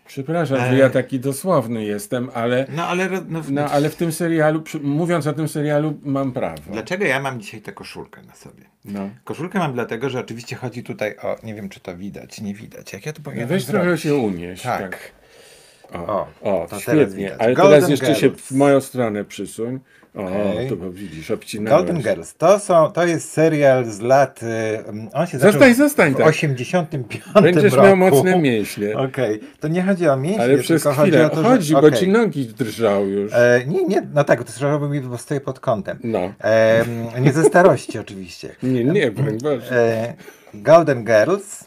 [0.06, 0.76] Przepraszam, że E.
[0.78, 4.80] ja taki dosłowny jestem, ale, no ale ro- no, no, ale w tym serialu, przy-
[4.80, 6.62] mówiąc o tym serialu, mam prawo.
[6.72, 8.64] dlaczego ja mam dzisiaj tę koszulkę na sobie?
[8.84, 9.10] No.
[9.24, 12.92] Koszulkę mam dlatego, że oczywiście chodzi tutaj o, nie wiem czy to widać, nie widać.
[12.92, 14.02] Jak ja to No powinienem weź trochę zrobić?
[14.02, 14.62] się unieść.
[14.62, 14.80] Tak.
[14.80, 15.12] Tak.
[16.08, 17.36] O, O, o, świetnie.
[17.38, 18.42] Ale Golden teraz jeszcze się Girls.
[18.46, 19.80] w moją stronę przysuń.
[20.16, 20.22] O,
[20.52, 20.68] Okej.
[20.68, 21.86] tu bo widzisz, obcinałeś.
[21.86, 22.34] Golden Girls.
[22.34, 24.40] To, są, to jest serial z lat.
[24.42, 24.46] y,
[25.12, 26.26] On się zaczął Zostań, zostań w tak.
[26.26, 27.86] 85 Będziesz roku.
[27.86, 28.96] miał mocne mięśnie.
[28.98, 31.26] Okej, to nie chodzi o mięśnie, Ale przez tylko chodzi chwilę.
[31.26, 31.48] o to, że...
[31.48, 33.32] Chodzi, bo ci nogi drżą już.
[33.32, 35.98] E, nie, nie, no tak, to trzeba mi, bo stoję pod kątem.
[36.04, 36.32] No.
[36.44, 36.84] E,
[37.20, 38.54] nie ze starości oczywiście.
[38.62, 39.70] Nie, nie, broń Boże.
[39.72, 40.14] E,
[40.54, 41.64] Golden Girls.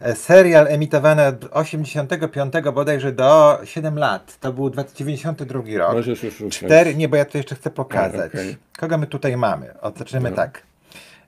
[0.00, 4.38] E, Serial emitowany od 85 bodajże do 7 lat.
[4.40, 5.92] To był 1992 rok.
[5.92, 6.66] Możesz już ruszać.
[6.66, 8.20] Cztery, nie, bo ja to jeszcze chcę pokazać.
[8.34, 8.56] A, okej.
[8.78, 9.74] Kogo my tutaj mamy?
[9.80, 10.36] O, zaczniemy No.
[10.36, 10.62] tak.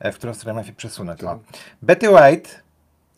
[0.00, 1.24] E, W którą stronę mam się przesunąć?
[1.24, 1.38] O.
[1.82, 2.50] Betty White,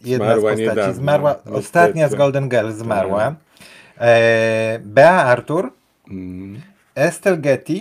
[0.05, 3.35] jedna Zmarła z postaci, niedawno, zmarła, ostatnia z Golden Girls zmarła.
[4.01, 5.73] E, Bea Arthur,
[6.11, 6.61] Mm.
[6.95, 7.81] Estelle Getty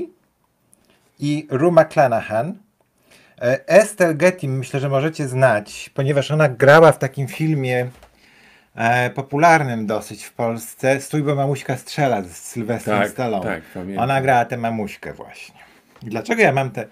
[1.20, 2.54] i Rue McClanahan.
[3.44, 7.90] E, Estelle Getty myślę, że możecie znać, ponieważ ona grała w takim filmie
[8.76, 13.44] e, popularnym dosyć w Polsce, Stój, bo mamuśka strzela z Sylwestrem Tak, Stallone.
[13.46, 14.04] tak, pamiętam.
[14.04, 15.56] Ona grała tę mamuśkę właśnie.
[16.04, 16.86] I dlaczego ja mam te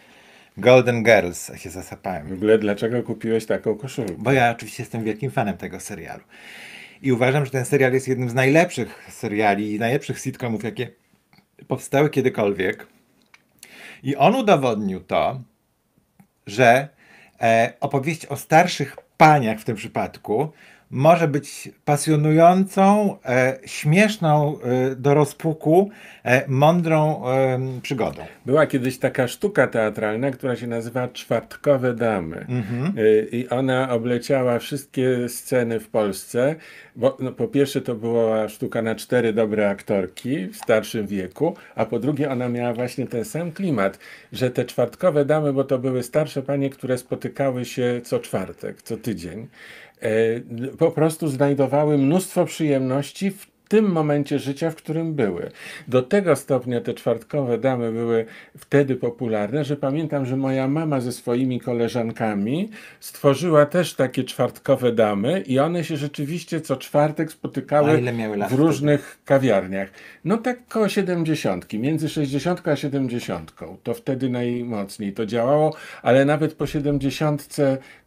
[0.57, 2.33] Golden Girls, ja się W zasapałem?
[2.33, 4.13] ogóle dlaczego kupiłeś taką koszulkę?
[4.17, 6.23] Bo ja oczywiście jestem wielkim fanem tego serialu.
[7.01, 10.87] I uważam, że ten serial jest jednym z najlepszych seriali, najlepszych sitcomów, jakie
[11.67, 12.87] powstały kiedykolwiek.
[14.03, 15.41] I on udowodnił to,
[16.47, 16.87] że
[17.41, 20.51] e, opowieść o starszych paniach w tym przypadku
[20.91, 25.89] może być pasjonującą, e, śmieszną e, do rozpuku,
[26.23, 28.25] e, mądrą e, przygodą.
[28.45, 32.45] Była kiedyś taka sztuka teatralna, która się nazywa Czwartkowe Damy.
[32.49, 32.97] Mhm.
[32.97, 36.55] Y, I ona obleciała wszystkie sceny w Polsce,
[36.95, 41.85] bo no, po pierwsze to była sztuka na cztery dobre aktorki w starszym wieku, a
[41.85, 43.99] po drugie ona miała właśnie ten sam klimat,
[44.33, 48.97] że te czwartkowe damy, bo to były starsze panie, które spotykały się co czwartek, co
[48.97, 49.47] tydzień,
[50.77, 55.51] po prostu znajdowały mnóstwo przyjemności w tym momencie życia, w którym były.
[55.87, 58.25] Do tego stopnia te czwartkowe damy były
[58.57, 65.41] wtedy popularne, że pamiętam, że moja mama ze swoimi koleżankami stworzyła też takie czwartkowe damy
[65.41, 68.01] i one się rzeczywiście co czwartek spotykały
[68.49, 69.89] w różnych kawiarniach.
[70.25, 73.53] No tak koło 70, między 60 a 70.
[73.83, 77.57] To wtedy najmocniej to działało, ale nawet po 70,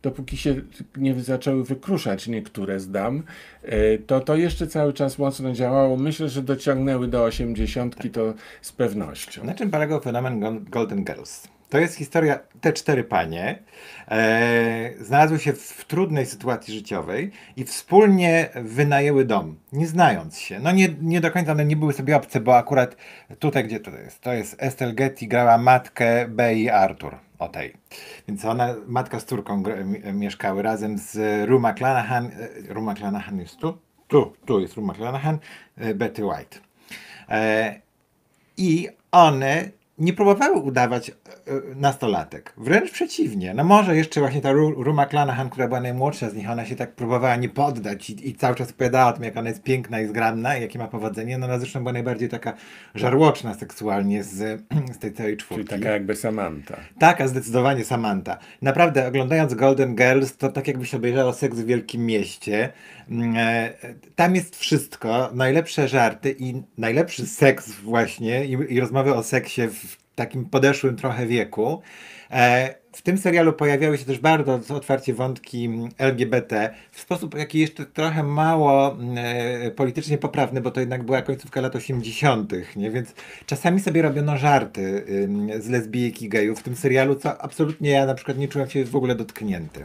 [0.02, 0.54] dopóki się
[0.96, 3.22] nie zaczęły wykruszać niektóre z dam,
[3.62, 5.96] e, to to jeszcze cały czas mocno działało.
[5.96, 9.44] Myślę, że dociągnęły do 80 to z pewnością.
[9.44, 11.48] Na czym polegał fenomen Gol- Golden Girls?
[11.68, 13.58] To jest historia, te cztery panie
[14.08, 20.58] e, znalazły się w, trudnej sytuacji życiowej i wspólnie wynajęły dom, nie znając się.
[20.60, 22.96] No nie, nie do końca one nie były sobie obce, bo akurat
[23.38, 24.20] tutaj, gdzie to jest?
[24.20, 27.74] To jest Estelle Getty grała matkę Bey Arthur, o tej.
[28.28, 29.62] Więc ona, matka z córką
[30.12, 32.26] mieszkały razem z Rue McClanahan.
[32.26, 33.78] e, Rue McClanahan jest tu?
[34.14, 35.38] Tu, tu jest Rue McClanahan,
[35.94, 36.60] Betty White.
[37.28, 37.80] E,
[38.56, 41.14] I one nie próbowały udawać e, e,
[41.76, 42.52] nastolatek.
[42.56, 43.54] Wręcz przeciwnie.
[43.54, 46.76] No może jeszcze właśnie ta Ru- Ruma Clanahan, która była najmłodsza z nich, ona się
[46.76, 50.00] tak próbowała nie poddać i, i cały czas opowiadała o tym, jak ona jest piękna
[50.00, 51.38] i zgrabna i jakie ma powodzenie.
[51.38, 52.52] No ona zresztą była najbardziej taka
[52.94, 54.62] żarłoczna seksualnie z,
[54.94, 55.64] z tej całej czwórki.
[55.64, 56.76] Czyli taka jakby Samantha.
[56.98, 58.38] Taka zdecydowanie Samantha.
[58.62, 62.72] Naprawdę oglądając Golden Girls, to tak jakbyś obejrzało Seks w Wielkim Mieście.
[63.10, 63.72] Mm, e,
[64.16, 69.93] Tam jest wszystko, najlepsze żarty i najlepszy seks właśnie i, i rozmowy o seksie w
[70.14, 71.82] takim podeszłym trochę wieku.
[72.30, 77.86] E, W tym serialu pojawiały się też bardzo otwarcie wątki LGBT w sposób jaki jeszcze
[77.86, 79.14] trochę mało mm,
[79.66, 82.90] e, politycznie poprawny, bo to jednak była końcówka lat 80., nie?
[82.90, 83.14] więc
[83.46, 85.04] czasami sobie robiono żarty
[85.60, 88.84] z lesbijek i gejów w tym serialu, co absolutnie ja na przykład nie czułem się
[88.84, 89.84] w ogóle dotknięty.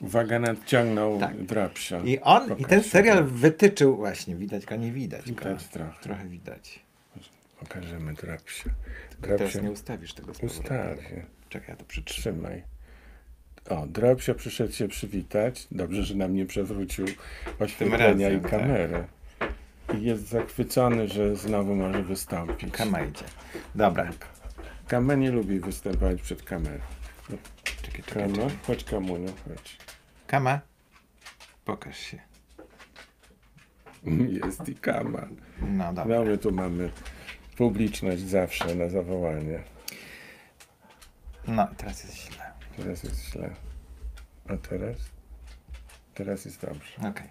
[0.00, 1.42] Uwaga, nadciągnął Tak.
[1.44, 2.00] drapsia.
[2.04, 2.88] I on, i Pokaż ten się.
[2.88, 5.44] serial wytyczył, właśnie, widać go, nie widać go.
[5.48, 5.90] Widać trochę.
[6.02, 6.85] Trochę widać.
[7.68, 8.70] Pokażemy drapsia.
[9.20, 11.26] Teraz Drapsia nie ustawisz tego z ustawię.
[11.48, 12.40] Czekaj, ja to przytrzymam.
[12.40, 12.62] Trzymaj.
[13.68, 15.66] O, drapsia przyszedł się przywitać.
[15.70, 17.06] Dobrze, że nam nie przewrócił
[17.58, 18.90] oświetlenia i razem,
[19.38, 19.52] tak.
[19.98, 22.72] I jest zachwycony, że znowu może wystąpić.
[22.72, 23.24] Kama idzie.
[23.74, 24.10] Dobra.
[24.88, 26.84] Kama nie lubi występować przed kamerą.
[27.82, 28.58] Czekaj, czekaj, Kama, czekaj.
[28.66, 29.78] chodź Kamuniu, chodź.
[30.26, 30.60] Kama,
[31.64, 32.18] pokaż się.
[34.44, 35.28] Jest i Kama.
[35.60, 36.18] No dobra.
[36.18, 36.90] No my tu mamy
[37.56, 39.62] publiczność zawsze na zawołanie.
[41.48, 42.52] No, teraz jest źle.
[42.76, 43.50] Teraz jest źle.
[44.48, 44.96] A teraz?
[46.14, 46.92] Teraz jest dobrze.
[46.98, 47.28] Okej.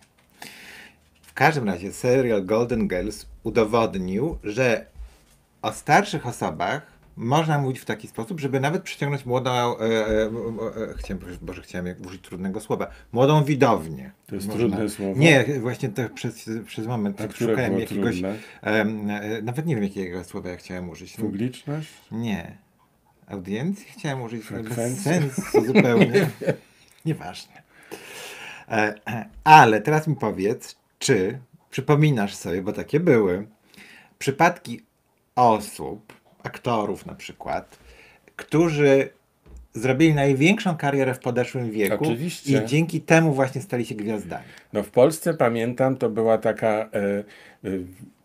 [1.21, 4.85] W każdym razie serial Golden Girls udowodnił, że
[5.61, 10.29] o starszych osobach można mówić w taki sposób, żeby nawet przyciągnąć młodą, e, e, e,
[10.97, 14.11] chciałem, Boże, chciałem użyć trudnego słowa, młodą widownię.
[14.27, 14.61] To jest Można.
[14.61, 15.19] trudne słowo?
[15.19, 18.21] Nie, właśnie to przez, przez moment tak szukałem jakiegoś,
[18.61, 18.85] e,
[19.43, 21.17] nawet nie wiem jakiego słowa ja chciałem użyć.
[21.17, 21.89] Publiczność?
[22.11, 22.57] Nie.
[23.27, 25.41] Audiencji chciałem użyć bez sensu
[25.73, 26.29] zupełnie.
[27.05, 27.63] Nieważne.
[28.69, 28.95] E,
[29.43, 33.47] ale teraz mi powiedz, czy przypominasz sobie, bo takie były,
[34.19, 34.81] przypadki
[35.35, 36.13] osób,
[36.45, 37.77] aktorów na przykład,
[38.35, 39.09] którzy
[39.73, 42.63] zrobili największą karierę w podeszłym wieku Oczywiście.
[42.63, 44.43] i dzięki temu właśnie stali się gwiazdami.
[44.73, 47.23] No w Polsce pamiętam, to była taka e, e,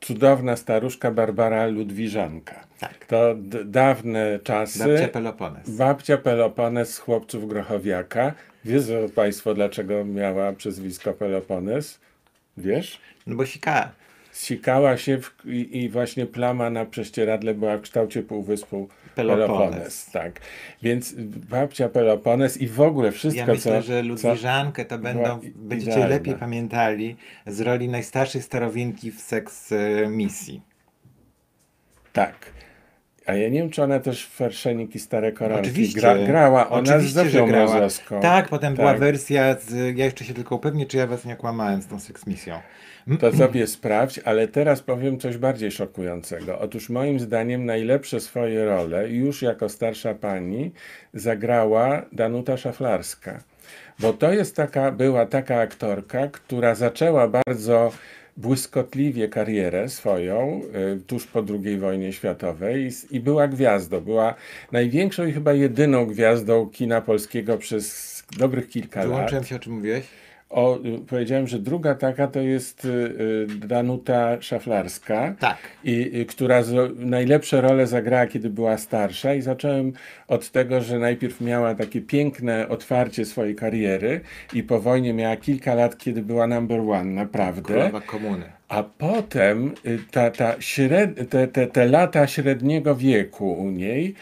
[0.01, 2.67] cudowna staruszka Barbara Ludwiżanka.
[2.81, 3.05] Tak.
[3.07, 4.79] To dawne czasy.
[4.79, 5.71] Babcia Pelopones.
[5.71, 8.35] Babcia Pelopones z chłopców Grochowiaka.
[8.65, 12.01] Wiedzą Państwo, dlaczego miała przezwisko Pelopones?
[12.57, 13.01] Wiesz?
[13.27, 13.91] No bo sikała.
[14.41, 19.49] Sikała się w, i, i właśnie plama na prześcieradle była w kształcie półwyspu Pelopones.
[19.49, 20.07] Pelopones.
[20.11, 20.41] tak.
[20.83, 21.15] Więc
[21.51, 23.83] babcia Pelopones i w ogóle wszystko, Ja myślę, co...
[23.83, 26.15] że co Ludwiżankę to będą, będziecie idealna.
[26.15, 30.61] lepiej pamiętali z roli najstarszej starowinki w seks e, misji.
[32.13, 32.37] Tak.
[33.31, 36.01] A ja nie wiem, czy ona też w Ferszenik i Stare Koronki Oczywiście.
[36.01, 36.69] gra, grała.
[36.71, 37.75] Ona Oczywiście, z że grała.
[37.75, 38.21] Mozowską.
[38.21, 39.01] Tak, potem była Tak.
[39.01, 42.27] wersja z, ja jeszcze się tylko upewnię, czy ja was nie kłamałem z tą seks
[42.27, 42.61] misją.
[43.21, 46.59] To sobie sprawdź, ale teraz powiem coś bardziej szokującego.
[46.59, 50.73] Otóż moim zdaniem najlepsze swoje role już jako starsza pani
[51.15, 53.43] zagrała Danuta Szaflarska.
[53.99, 57.93] Bo to jest taka, była taka aktorka, która zaczęła bardzo
[58.41, 60.61] błyskotliwie karierę swoją
[60.97, 64.01] y, tuż po II wojnie światowej i, była gwiazdą.
[64.01, 64.35] Była
[64.73, 69.09] największą i chyba jedyną gwiazdą kina polskiego przez dobrych kilka lat.
[69.09, 70.05] Wyłączyłem się, o czym mówiłeś?
[70.51, 75.35] O, powiedziałem, że druga taka to jest y, y, Danuta Szaflarska.
[75.39, 75.59] Tak.
[75.85, 79.93] I, y, która z, najlepsze role zagrała, kiedy była starsza, i zacząłem
[80.29, 84.21] od tego, że najpierw miała takie piękne otwarcie swojej kariery,
[84.55, 87.63] i po wojnie miała kilka lat, kiedy była number one, naprawdę.
[87.63, 88.45] Królowa komuny.
[88.69, 89.75] A potem
[90.11, 94.15] ta, ta śred, te, te, te lata średniego wieku u niej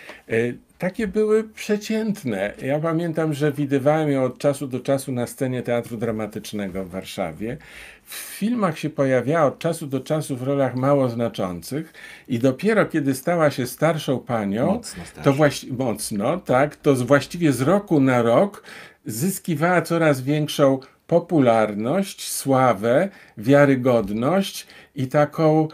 [0.79, 2.53] takie były przeciętne.
[2.63, 7.57] Ja pamiętam, że widywałem ją od czasu do czasu na scenie Teatru Dramatycznego w Warszawie.
[8.05, 11.93] W filmach się pojawiała od czasu do czasu w rolach mało znaczących
[12.29, 17.61] i dopiero kiedy stała się starszą panią, Mocno to właści- mocno, tak, to właściwie z
[17.61, 18.63] roku na rok
[19.07, 25.69] zyskiwała coraz większą popularność, sławę, wiarygodność i taką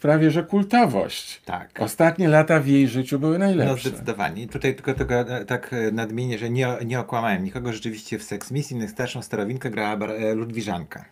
[0.00, 1.42] prawie że kultowość.
[1.44, 1.80] Tak.
[1.80, 3.88] Ostatnie lata w jej życiu były No najlepsze.
[3.88, 4.42] zdecydowanie.
[4.42, 7.72] I Tutaj tylko, tylko e, tak e, nadmienię, że nie, nie okłamałem nikogo.
[7.72, 11.04] Rzeczywiście w Sex Mission starszą starowinkę grała e, Ludwiżanka.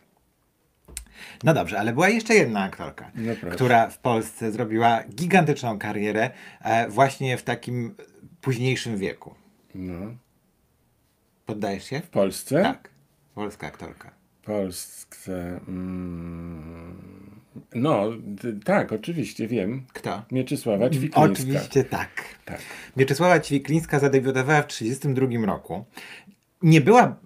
[1.44, 6.30] No dobrze, ale była jeszcze jedna aktorka, No która w Polsce zrobiła gigantyczną karierę
[6.88, 7.94] właśnie w takim
[8.40, 9.34] późniejszym wieku.
[9.74, 10.14] no.
[11.46, 12.00] Poddajesz się?
[12.00, 12.62] W Polsce?
[12.62, 12.90] Tak.
[13.34, 14.10] Polska aktorka.
[14.42, 15.60] Polsce.
[15.68, 17.17] Mm,
[17.74, 18.10] no,
[18.64, 19.82] tak, oczywiście wiem.
[19.92, 20.22] Kto?
[20.32, 21.20] Mieczysława Ćwiklińska.
[21.20, 22.10] Oczywiście tak.
[22.44, 22.60] Tak.
[22.96, 25.84] Mieczysława Ćwiklińska zadebiutowała w 1932 roku.
[26.62, 27.16] Nie była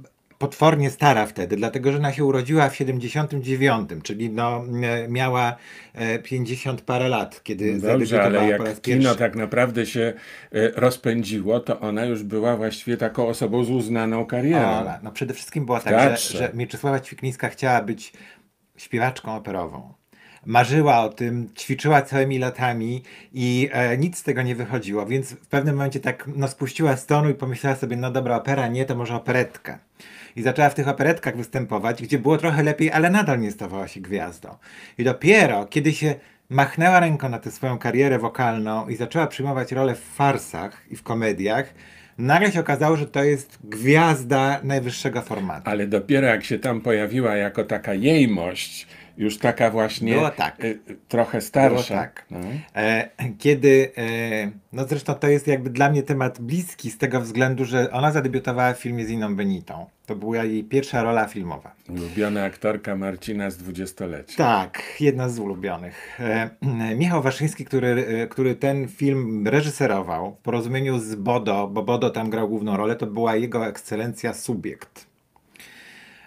[0.42, 5.56] potwornie stara wtedy, dlatego że ona się urodziła w 79, czyli no, e, miała
[5.94, 9.18] e, 50 parę lat, kiedy Dobrze, ale zadebiutowała po raz jak kino pierwszy.
[9.18, 10.12] tak naprawdę się
[10.52, 14.80] e, rozpędziło, to ona już była właściwie taką osobą z uznaną karierą.
[14.80, 18.12] Ola, no przede wszystkim było W tak, że, że Mieczysława Ćwiklińska chciała być
[18.76, 19.94] śpiewaczką operową.
[20.46, 23.02] Marzyła o tym, ćwiczyła całymi latami
[23.32, 27.06] i e, nic z tego nie wychodziło, więc w pewnym momencie tak no, spuściła z
[27.06, 29.78] tonu i pomyślała sobie, no dobra, opera nie, to może operetka.
[30.36, 34.00] I zaczęła w tych operetkach występować, gdzie było trochę lepiej, ale nadal nie stawała się
[34.00, 34.56] gwiazdą.
[34.98, 36.14] I dopiero, kiedy się
[36.50, 41.02] machnęła ręką na tę swoją karierę wokalną i zaczęła przyjmować role w farsach i w
[41.02, 41.74] komediach,
[42.18, 45.70] nagle się okazało, że to jest gwiazda najwyższego formatu.
[45.70, 50.64] Ale dopiero jak się tam pojawiła jako taka jejmość, już taka właśnie Było tak.
[50.64, 50.74] e, e,
[51.08, 51.94] trochę starsza.
[51.94, 52.26] Było tak.
[52.30, 52.38] No.
[52.76, 57.64] E, kiedy, e, no zresztą to jest jakby dla mnie temat bliski z tego względu,
[57.64, 59.86] że ona zadebiutowała w filmie z Iną Benitą.
[60.06, 61.74] To była jej pierwsza rola filmowa.
[61.88, 64.36] Ulubiona aktorka Marcina z dwudziestolecia.
[64.36, 66.20] Tak, jedna z ulubionych.
[66.20, 66.50] E,
[66.96, 72.30] Michał Waszyński, który, e, który ten film reżyserował w porozumieniu z Bodo, bo Bodo tam
[72.30, 75.11] grał główną rolę, to była jego ekscelencja Subiekt.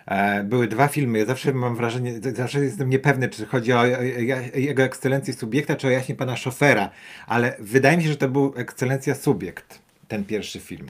[0.05, 1.19] E, Były dwa filmy.
[1.19, 3.85] Ja zawsze mam wrażenie, zawsze jestem niepewny, czy chodzi o
[4.55, 6.89] jego ekscelencję subiekta, czy o jaśnie pana szofera,
[7.27, 10.87] ale wydaje mi się, że to był ekscelencja subiekt, ten pierwszy film.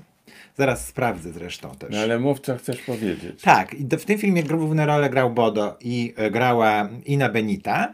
[0.58, 1.90] Zaraz sprawdzę zresztą też.
[1.92, 3.42] No ale mów, co chcesz powiedzieć.
[3.42, 7.94] Tak, i w tym filmie główne role grał Bodo i e, grała Ina Benita.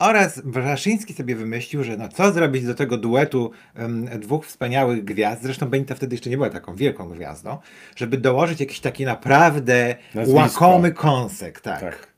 [0.00, 5.42] Oraz Wraszyński sobie wymyślił, że no co zrobić do tego duetu em, dwóch wspaniałych gwiazd,
[5.42, 7.58] zresztą Benita wtedy jeszcze nie była taką wielką gwiazdą,
[7.96, 10.40] żeby dołożyć jakiś taki naprawdę Nazwisko.
[10.40, 11.60] łakomy kąsek.
[11.60, 11.80] Tak.
[11.80, 12.09] Tak.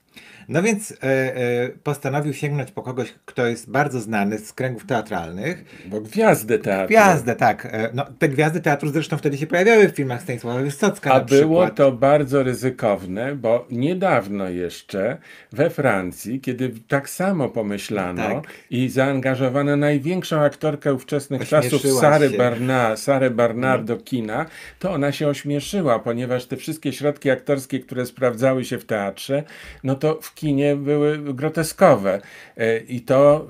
[0.52, 0.96] No więc e,
[1.36, 6.88] e, postanowił sięgnąć po kogoś, kto jest bardzo znany z kręgów teatralnych, Bo gwiazdę teatru.
[6.88, 7.66] Gwiazdę, tak.
[7.66, 11.70] E, No, te gwiazdy teatru zresztą wtedy się pojawiały w filmach Stanisława Wysocka A było
[11.70, 15.16] to bardzo ryzykowne, bo niedawno jeszcze
[15.52, 18.44] we Francji, kiedy tak samo pomyślano Tak.
[18.70, 22.30] i zaangażowano największą aktorkę ówczesnych czasów, Sarę.
[22.30, 24.46] Barnard, Sarę Barnard do kina,
[24.78, 29.42] to ona się ośmieszyła, ponieważ te wszystkie środki aktorskie, które sprawdzały się w teatrze,
[29.84, 30.41] no to w kinie
[30.76, 32.20] były groteskowe.
[32.57, 33.46] E, I to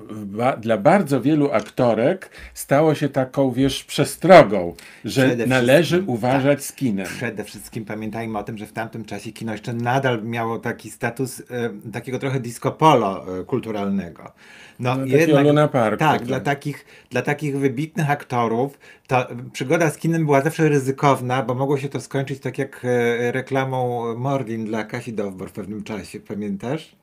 [0.57, 4.75] dla bardzo wielu aktorek stało się taką, wiesz, przestrogą,
[5.05, 6.09] że należy tak.
[6.09, 7.05] uważać z kinem.
[7.05, 11.39] Przede wszystkim pamiętajmy o tym, że w tamtym czasie kino jeszcze nadal miało taki status
[11.39, 11.43] e,
[11.91, 14.31] takiego trochę disco polo e, kulturalnego.
[14.79, 16.27] No, No, takiego Luna Parku, tak, tak.
[16.27, 18.79] Dla, takich, dla takich wybitnych aktorów
[19.21, 23.31] e, przygoda z kinem była zawsze ryzykowna, bo mogło się to skończyć tak jak e,
[23.31, 26.95] reklamą Morlin dla Kasi Dowbor w pewnym czasie, pamiętasz?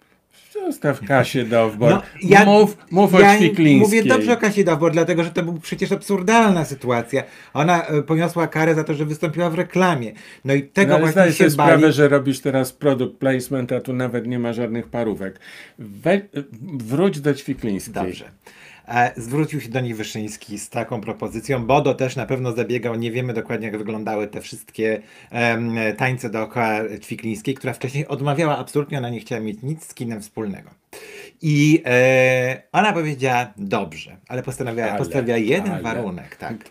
[0.66, 1.90] Zostaw Kasię Dowbor.
[1.90, 4.00] No, ja- mów mów ja o Świklińskiej.
[4.00, 7.22] Mówię dobrze o Kasi Dowbor, dlatego że to była przecież absurdalna sytuacja.
[7.54, 10.12] Ona e, poniosła karę za to, że wystąpiła w reklamie.
[10.44, 11.92] No i tego No, ale właśnie zdaj się sprawę, bali.
[11.92, 15.40] że robisz teraz product placement, a tu nawet nie ma żadnych parówek.
[15.78, 16.20] We,
[16.78, 17.94] wróć do Ćwiklińskiej.
[17.94, 18.30] Dobrze.
[18.90, 21.66] E, Zwrócił się do niej Wyszyński z taką propozycją.
[21.66, 22.94] Bodo też na pewno zabiegał.
[22.94, 28.98] Nie wiemy dokładnie, jak wyglądały te wszystkie em, tańce dookoła Ćwiklińskiej, która wcześniej odmawiała absolutnie,
[28.98, 30.70] ona nie chciała mieć nic z kinem wspólnego.
[31.42, 35.82] I e, ona powiedziała dobrze, ale postanowiła, Ale, postawiła jeden ale.
[35.82, 36.54] warunek, tak.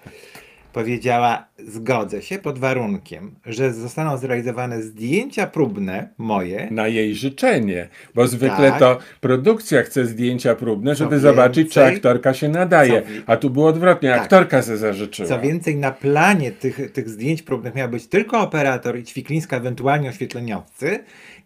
[0.73, 8.27] Powiedziała, zgodzę się pod warunkiem, że zostaną zrealizowane zdjęcia próbne moje Na jej życzenie, bo
[8.27, 8.79] zwykle Tak.
[8.79, 13.01] to produkcja chce zdjęcia próbne, żeby więcej- zobaczyć, czy aktorka się nadaje.
[13.01, 14.21] co A tu było odwrotnie, Tak.
[14.21, 15.27] aktorka se zażyczyła.
[15.29, 20.09] Co więcej, na planie tych, tych zdjęć próbnych miał być tylko operator i ćwiklińska, ewentualnie
[20.09, 20.99] oświetleniowcy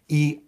[0.08, 0.43] i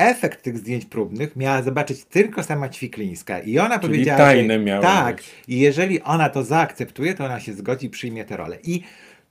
[0.00, 3.38] efekt tych zdjęć próbnych miała zobaczyć tylko sama ćwiklińska.
[3.38, 5.30] I ona Czyli powiedziała, tajne że tak, być.
[5.48, 8.58] i jeżeli ona to zaakceptuje, to ona się zgodzi i przyjmie tę rolę.
[8.64, 8.82] I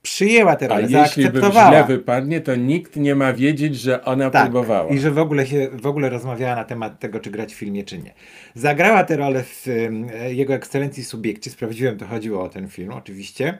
[0.01, 1.01] przyjęła tę A rolę, jeśli by
[1.31, 1.69] zaakceptowała.
[1.69, 4.89] źle wypadnie, to nikt nie ma wiedzieć, że ona Tak, próbowała.
[4.91, 7.83] i że w ogóle się w ogóle rozmawiała na temat tego, czy grać w filmie,
[7.83, 8.13] czy nie.
[8.55, 9.65] Zagrała tę rolę w
[10.29, 11.49] Jego Ekscelencji Subiekcie.
[11.51, 13.57] Sprawdziłem, to chodziło o ten film, oczywiście.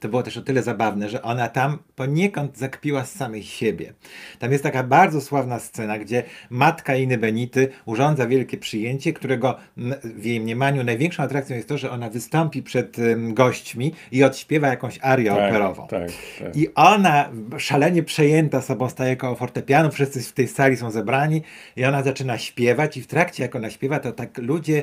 [0.00, 3.92] To było też o tyle zabawne, że ona tam poniekąd zakpiła z samej siebie.
[4.38, 9.56] Tam jest taka bardzo sławna scena, gdzie matka Iny Benity urządza wielkie przyjęcie, którego
[10.04, 14.98] w jej mniemaniu największą atrakcją jest to, że ona wystąpi przed gośćmi i odśpiewa jakąś
[15.02, 15.86] arię tak, operową.
[15.86, 16.56] Tak, tak.
[16.56, 21.42] I ona szalenie przejęta sobą staje koło fortepianu, wszyscy w tej sali są zebrani
[21.76, 24.82] i ona zaczyna śpiewać i w trakcie jak ona śpiewa, to tak ludzie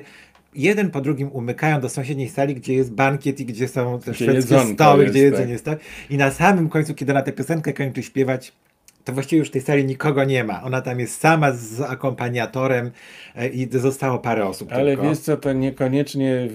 [0.55, 4.59] jeden po drugim umykają do sąsiedniej sali, gdzie jest bankiet i gdzie są te szwedzkie
[4.73, 5.59] stoły, jest, gdzie jedzenie tak.
[5.59, 5.75] stoi.
[6.09, 8.53] I na samym końcu, kiedy ona tę piosenkę kończy śpiewać,
[9.07, 10.63] to właściwie już w tej sali nikogo nie ma.
[10.63, 12.91] Ona tam jest sama z akompaniatorem
[13.35, 14.71] e, i zostało parę osób.
[14.71, 15.09] Ale tylko.
[15.09, 16.47] wiesz co, to niekoniecznie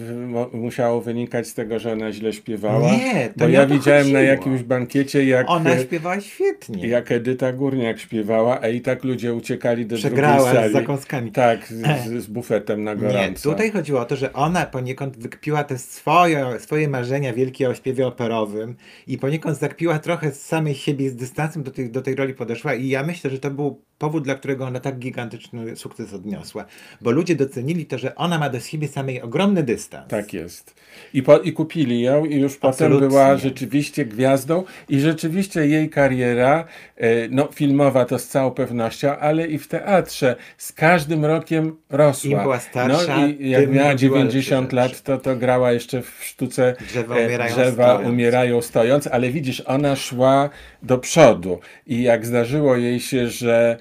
[0.53, 2.93] musiało wynikać z tego, że ona źle śpiewała.
[2.93, 4.21] Nie, to Bo ja widziałem chodziło.
[4.21, 5.51] na jakimś bankiecie, jak.
[5.51, 6.87] Ona śpiewała świetnie.
[6.87, 10.71] Jak Edyta Górniak śpiewała, a i tak ludzie uciekali do Przegrała drugiej sali.
[10.71, 11.33] z zakąskami.
[11.33, 13.19] Tak, z, z, bufetem na gorąco.
[13.19, 17.75] Nie, tutaj chodziło o to, że ona poniekąd wykpiła te swoje, swoje marzenia wielkie o
[17.75, 18.77] śpiewie operowym
[19.07, 22.75] i poniekąd zakpiła trochę z samej siebie z dystansem do tej, do tej roli podeszła
[22.75, 26.65] i ja myślę, że to był powód, dla którego ona tak gigantyczny sukces odniosła.
[27.01, 30.09] Bo ludzie docenili to, że ona ma do siebie samej ogromny dystans.
[30.09, 30.75] Tak jest.
[31.15, 32.97] I, po, i kupili ją i już Absolutnie.
[32.97, 36.65] potem była rzeczywiście gwiazdą i rzeczywiście jej kariera,
[36.97, 42.31] e, no filmowa to z całą pewnością, ale i w teatrze z każdym rokiem rosła.
[42.31, 46.75] Im była starsza, no i jak miała 90 lat, to, to grała jeszcze w sztuce
[46.89, 48.09] Drzewa e, umierają, drzewa stojąc.
[48.09, 50.51] umierają stojąc, ale widzisz, ona szła
[50.83, 53.79] do przodu i jak zdarzyło jej się, że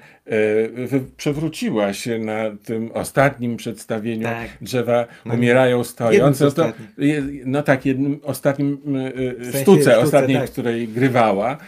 [1.16, 4.48] przewróciła się na tym ostatnim przedstawieniu tak.
[4.60, 6.40] drzewa no, umierają stojąc.
[6.40, 6.72] No, to,
[7.44, 8.78] no tak, jednym ostatnim
[9.16, 10.48] e, w sensie sztuce, sztuce, ostatniej, tak.
[10.48, 11.58] w której grywała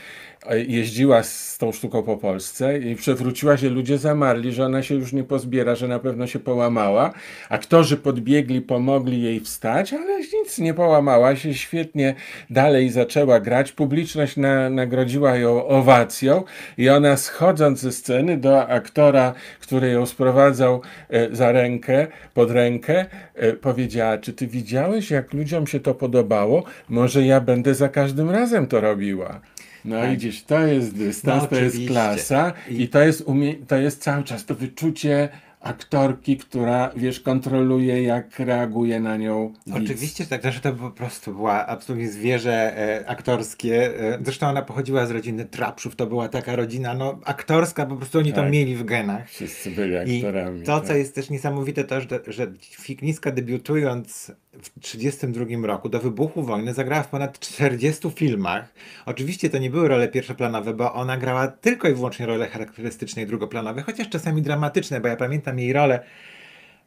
[0.52, 5.12] jeździła z tą sztuką po Polsce i przewróciła się, ludzie zamarli, że ona się już
[5.12, 7.12] nie pozbiera, że na pewno się połamała.
[7.48, 12.14] Aktorzy podbiegli, pomogli jej wstać, ale nic nie połamała się, świetnie
[12.50, 13.72] dalej zaczęła grać.
[13.72, 16.42] Publiczność na, nagrodziła ją owacją
[16.78, 20.80] i ona schodząc ze sceny do aktora, który ją sprowadzał
[21.10, 26.64] e, za rękę, pod rękę, e, powiedziała, czy ty widziałeś, jak ludziom się to podobało?
[26.88, 29.40] Może ja będę za każdym razem to robiła.
[29.84, 30.10] No tak.
[30.10, 34.02] widzisz, to jest dystans, no, to jest klasa i, i to, jest umie- to jest
[34.02, 35.28] cały czas to wyczucie
[35.64, 39.76] aktorki, która, wiesz, kontroluje, jak reaguje na nią widz.
[39.76, 44.00] Oczywiście tak, że to po prostu była absolutnie zwierzę e, aktorskie.
[44.00, 48.18] E, zresztą ona pochodziła z rodziny Trapszów, to była taka rodzina, no, aktorska, po prostu
[48.18, 48.44] oni tak.
[48.44, 49.28] to mieli w genach.
[49.28, 50.60] Wszyscy byli aktorami.
[50.60, 50.88] I to, tak.
[50.88, 54.32] co jest też niesamowite, to, że, że Fikniska debiutując
[54.62, 58.74] w 1932 roku, do wybuchu wojny, zagrała w ponad 40 filmach.
[59.06, 63.26] Oczywiście to nie były role pierwszoplanowe, bo ona grała tylko i wyłącznie role charakterystyczne i
[63.26, 66.00] drugoplanowe, chociaż czasami dramatyczne, bo ja pamiętam jej rolę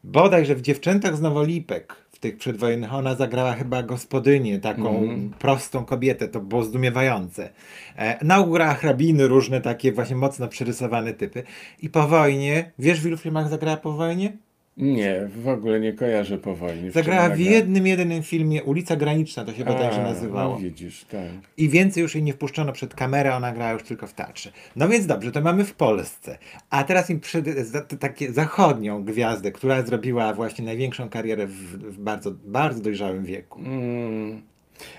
[0.04, 5.30] bodajże w Dziewczętach z Nowolipek, w tych przedwojennych, ona zagrała chyba gospodynię, taką mm.
[5.40, 7.50] prostą kobietę, to było zdumiewające.
[7.96, 11.44] E, na grała hrabiny, różne takie właśnie mocno przerysowane typy.
[11.82, 14.38] I po wojnie, wiesz w ilu filmach zagrała po wojnie?
[14.78, 16.92] Nie, w ogóle nie kojarzę po wojnie.
[16.92, 20.54] Zagrała w jednym, jedynym filmie Ulica Graniczna, to się bodajże nazywało.
[20.54, 21.28] No widzisz, tak.
[21.58, 24.52] I więcej już jej nie wpuszczono przed kamerę, ona grała już tylko w teatrze.
[24.76, 26.38] No więc dobrze, to mamy w Polsce.
[26.70, 27.44] A teraz im przy,
[28.00, 31.54] takie zachodnią gwiazdę, która zrobiła właśnie największą karierę w,
[31.94, 33.60] w bardzo, bardzo dojrzałym wieku.
[33.60, 34.42] Mm.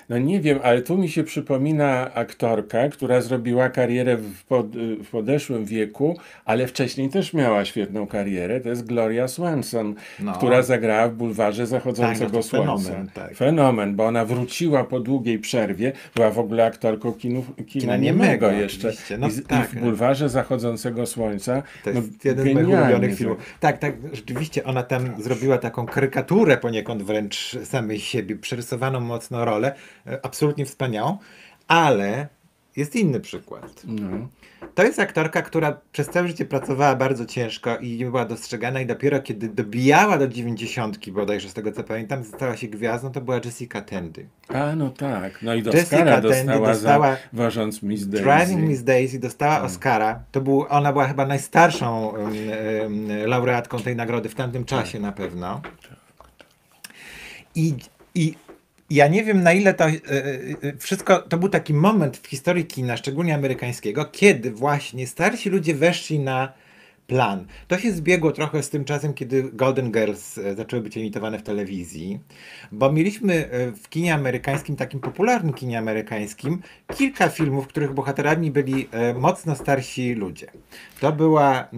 [0.09, 5.11] No nie wiem, ale tu mi się przypomina aktorka, która zrobiła karierę w, pod, w
[5.11, 8.61] podeszłym wieku, ale wcześniej też miała świetną karierę.
[8.61, 10.33] To jest Gloria Swanson, no.
[10.33, 12.89] która zagrała w Bulwarze Zachodzącego tak, Słońca.
[12.89, 13.37] Fenomen, tak.
[13.37, 18.51] fenomen, bo ona wróciła po długiej przerwie, była w ogóle aktorką kinu, kina, kina niemego
[18.51, 18.93] jeszcze.
[19.19, 19.81] No, I, tak, I, w no.
[19.81, 21.63] Bulwarze Zachodzącego Słońca.
[21.85, 23.39] To jest no, jeden z moich ulubionych filmów.
[23.61, 29.68] Tak, tak, rzeczywiście ona tam zrobiła taką karykaturę poniekąd wręcz samej siebie, przerysowaną mocno rolę
[30.07, 31.19] E, absolutnie wspaniałą,
[31.69, 32.29] ale
[32.77, 33.83] jest inny przykład.
[33.85, 34.29] No.
[34.75, 38.87] To jest aktorka, która przez całe życie pracowała bardzo ciężko i nie była dostrzegana i
[38.87, 43.41] dopiero kiedy dobijała do dziewięćdziesiątki bodajże z tego co pamiętam, stała się gwiazdą, to była
[43.45, 44.27] Jessica Tandy.
[44.49, 45.43] A, no tak.
[45.43, 48.25] No i do Jessica Oscara dostała, dostała za ważąc Miss Daisy.
[48.25, 49.65] Driving Miss Daisy dostała tak.
[49.65, 50.23] Oscara.
[50.33, 52.33] To był, ona była chyba najstarszą um,
[52.83, 55.03] um, laureatką tej nagrody w tamtym czasie tak.
[55.03, 55.61] na pewno.
[57.55, 57.75] I,
[58.15, 58.35] i
[58.91, 62.97] ja nie wiem na ile to yy, wszystko, to był taki moment w historii kina,
[62.97, 66.53] szczególnie amerykańskiego, kiedy właśnie starsi ludzie weszli na
[67.07, 67.47] plan.
[67.69, 72.21] To się zbiegło trochę z tym czasem, kiedy Golden Girls zaczęły być emitowane w telewizji,
[72.73, 73.49] bo mieliśmy
[73.83, 76.63] w kinie amerykańskim, takim popularnym kinie amerykańskim,
[76.97, 80.47] kilka filmów, których bohaterami byli mocno starsi ludzie.
[81.01, 81.69] To była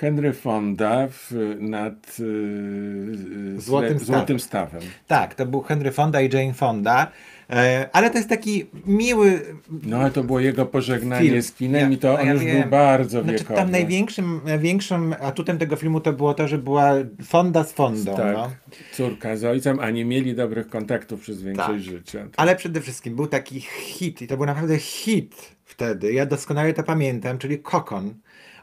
[0.00, 4.80] Henry Fonda w, nad yy, Złotym, Złotym Stawem.
[5.06, 7.10] Tak, to był Henry Fonda i Jane Fonda.
[7.50, 9.40] E, ale to jest taki miły
[9.82, 11.42] No ale to było jego pożegnanie film.
[11.42, 12.60] z kinem i to Ja- on ja już wiem.
[12.62, 13.54] był bardzo Znaczy wiekowy.
[13.60, 16.92] tam największym największym atutem tego filmu to było to, że była
[17.24, 18.16] fonda z fondą.
[18.16, 18.50] Tak, No.
[18.92, 21.94] córka z ojcem, a nie mieli dobrych kontaktów przez większość Tak.
[21.94, 22.26] życia.
[22.36, 26.12] Ale przede wszystkim był taki hit i to był naprawdę hit wtedy.
[26.12, 28.14] Ja doskonale to pamiętam, czyli Kokon.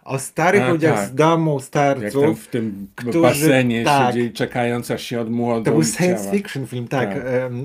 [0.07, 1.09] O starych A, ludziach tak.
[1.09, 2.43] z domu Jak tam starców.
[2.43, 4.13] w tym którzy- basenie tak.
[4.13, 6.35] siedzieli, czekając aż się odmłodą To był science ciała.
[6.35, 7.09] fiction film, tak.
[7.13, 7.23] Tak.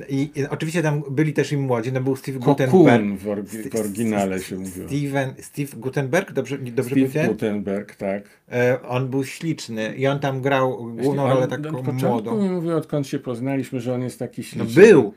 [0.09, 2.71] I, I oczywiście tam byli też i młodzi, no był Steve Gutenberg.
[2.73, 4.89] Cocoon w, orgi- w oryginale się mówiło.
[4.89, 7.29] Steven, Steve Gutenberg, dobrze, dobrze Steve?
[7.29, 8.23] Gutenberg, tak.
[8.53, 12.43] E, on był śliczny i on tam grał główną Właśnie rolę on taką początku młodą.
[12.43, 14.83] mi mówił, odkąd się poznaliśmy, że on jest taki No śliczny.
[14.83, 15.15] był!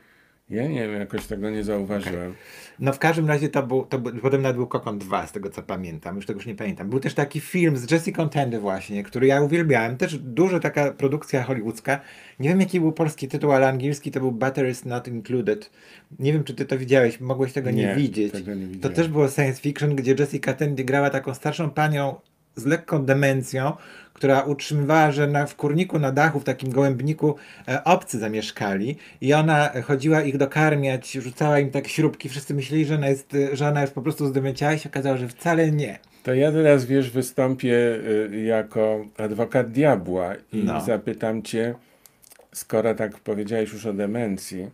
[0.50, 2.34] Ja nie wiem, jakoś tego nie zauważyłem.
[2.80, 5.50] No w każdym razie to był, to był, potem nawet był Kokon 2, z tego
[5.50, 6.90] co pamiętam, już tego już nie pamiętam.
[6.90, 11.44] Był też taki film z Jessica Tandy właśnie, który ja uwielbiałem, też dużo taka produkcja
[11.44, 12.00] hollywoodzka.
[12.40, 15.72] Nie wiem jaki był polski tytuł, ale angielski to był Batteries Not Included.
[16.20, 18.32] Nie wiem czy ty to widziałeś, mogłeś tego nie, Nie, widzieć.
[18.32, 22.16] tego nie to też było science fiction, gdzie Jessica Tandy grała taką starszą panią
[22.56, 23.74] z lekką demencją,
[24.16, 27.36] która utrzymywała, że na, w kurniku na dachu, w takim gołębniku
[27.68, 32.96] e, obcy zamieszkali i ona chodziła ich dokarmiać, rzucała im tak śrubki, wszyscy myśleli, że
[32.96, 36.00] ona jest, że ona już po prostu zdemęciała i się okazało, że wcale nie.
[36.24, 37.76] To ja teraz, wiesz, wystąpię
[38.34, 40.82] y, jako adwokat diabła i No.
[40.82, 41.76] zapytam cię,
[42.54, 44.70] skoro tak powiedziałeś już o demencji,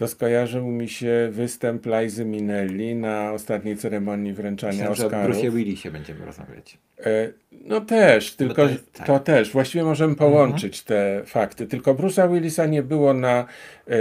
[0.00, 5.36] to skojarzył mi się występ Lizy Minelli na ostatniej ceremonii wręczania Myślałem, że o Oscarów.
[5.36, 6.78] Bruce'ie Willisie będziemy rozmawiać.
[7.06, 7.32] E,
[7.64, 9.24] No też, tylko to to, jest tak.
[9.24, 9.52] też.
[9.52, 11.66] Właściwie możemy połączyć te fakty.
[11.66, 13.44] Tylko Bruce'a Willisa nie było na
[13.88, 13.94] e,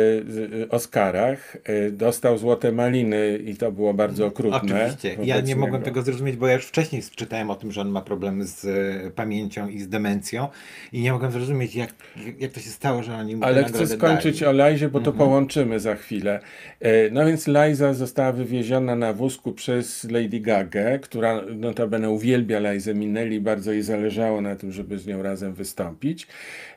[0.70, 1.58] Oscarach.
[1.92, 4.86] Dostał Złote Maliny i to było bardzo okrutne.
[4.86, 5.18] Oczywiście.
[5.24, 5.86] Ja nie mogłem niego.
[5.86, 8.68] tego zrozumieć, bo ja już wcześniej czytałem o tym, że on ma problemy z
[9.14, 10.48] pamięcią i z demencją
[10.92, 11.94] i nie mogłem zrozumieć, jak,
[12.40, 14.60] jak to się stało, że oni mu Ale chcę skończyć dali.
[14.60, 16.40] o Lizie, bo to połączymy za chwilę.
[16.80, 22.94] E, No więc Liza została wywieziona na wózku przez Lady Gaga, która notabene uwielbia Lizę
[22.96, 26.28] Minelli, bardzo jej zależało na tym, żeby z nią razem wystąpić.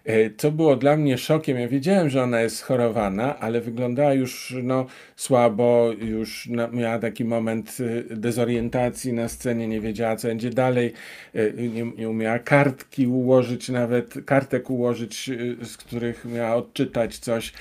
[0.05, 4.55] E, Co było dla mnie szokiem, ja wiedziałem, że ona jest schorowana, ale wyglądała już
[4.62, 4.86] no,
[5.16, 7.78] słabo, już na, miała taki moment
[8.11, 10.92] e, dezorientacji na scenie, nie wiedziała, co będzie dalej,
[11.34, 15.30] e, nie, nie umiała kartki ułożyć, nawet kartek ułożyć,
[15.62, 17.53] z których miała odczytać coś.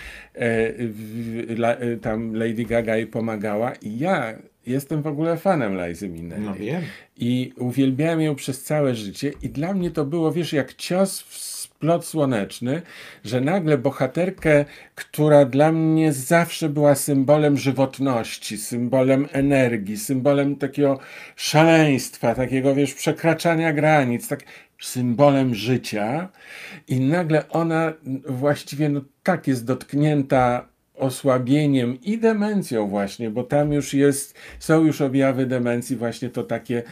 [2.01, 4.33] Tam Lady Gaga jej pomagała i ja
[4.65, 6.45] jestem w ogóle fanem Lizy Minnelli.
[6.45, 6.81] No wiem.
[7.17, 11.50] I uwielbiałem ją przez całe życie i dla mnie to było, wiesz, jak cios w
[11.81, 12.81] splot słoneczny,
[13.23, 14.65] że nagle bohaterkę,
[14.95, 20.99] która dla mnie zawsze była symbolem żywotności, symbolem energii, symbolem takiego
[21.35, 24.43] szaleństwa, takiego, wiesz, przekraczania granic, tak
[24.81, 26.29] symbolem życia
[26.87, 27.93] i nagle ona
[28.25, 30.70] właściwie no, tak jest dotknięta
[31.01, 36.83] osłabieniem i demencją właśnie, bo tam już jest, są już objawy demencji, właśnie to takie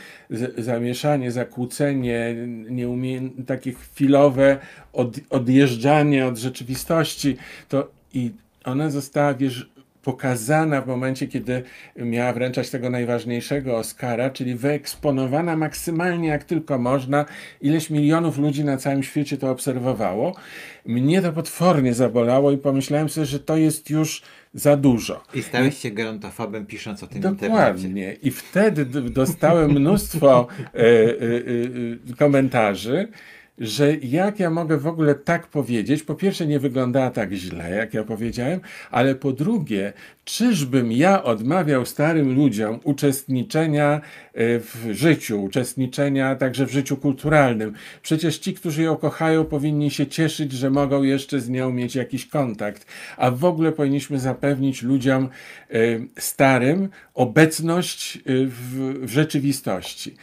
[0.57, 2.35] zamieszanie, zakłócenie,
[2.69, 4.57] nieumie, takie chwilowe
[4.93, 7.37] od, odjeżdżanie od rzeczywistości,
[7.69, 8.31] to i
[8.65, 9.69] ona została, wiesz,
[10.03, 11.63] pokazana w momencie, kiedy
[11.95, 17.25] miała wręczać tego najważniejszego Oscara, czyli wyeksponowana maksymalnie jak tylko można.
[17.61, 20.35] Ileś milionów ludzi na całym świecie to obserwowało.
[20.85, 24.21] Mnie to potwornie zabolało i pomyślałem sobie, że to jest już
[24.53, 25.23] za dużo.
[25.33, 27.47] I stałeś się gerontofobem pisząc o tym internecie.
[27.47, 28.13] Dokładnie.
[28.13, 30.83] I wtedy dostałem mnóstwo e, e,
[32.11, 33.07] e, komentarzy,
[33.59, 37.93] że jak ja mogę w ogóle tak powiedzieć, po pierwsze nie wyglądała tak źle, jak
[37.93, 38.59] ja powiedziałem,
[38.91, 39.93] ale po drugie,
[40.25, 44.01] czyżbym ja odmawiał starym ludziom uczestniczenia
[44.33, 47.73] e, w życiu, uczestniczenia także w życiu kulturalnym.
[48.01, 52.27] Przecież ci, którzy ją kochają, powinni się cieszyć, że mogą jeszcze z nią mieć jakiś
[52.27, 52.85] kontakt,
[53.17, 55.29] a w ogóle powinniśmy zapewnić ludziom
[55.69, 55.77] e,
[56.17, 60.15] starym obecność e, w, w rzeczywistości.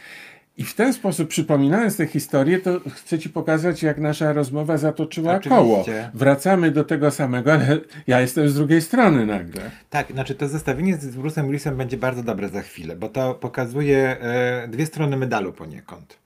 [0.57, 5.35] I w ten sposób, przypominając tę historię, to chcę Ci pokazać, jak nasza rozmowa zatoczyła
[5.35, 5.49] Oczywiście.
[5.49, 5.85] koło.
[6.13, 9.71] Wracamy do tego samego, ale ja jestem z drugiej strony nagle.
[9.89, 14.17] Tak, znaczy to zestawienie z Bruce'em Willisem będzie bardzo dobre za chwilę, bo to pokazuje
[14.21, 16.17] e, dwie strony medalu poniekąd.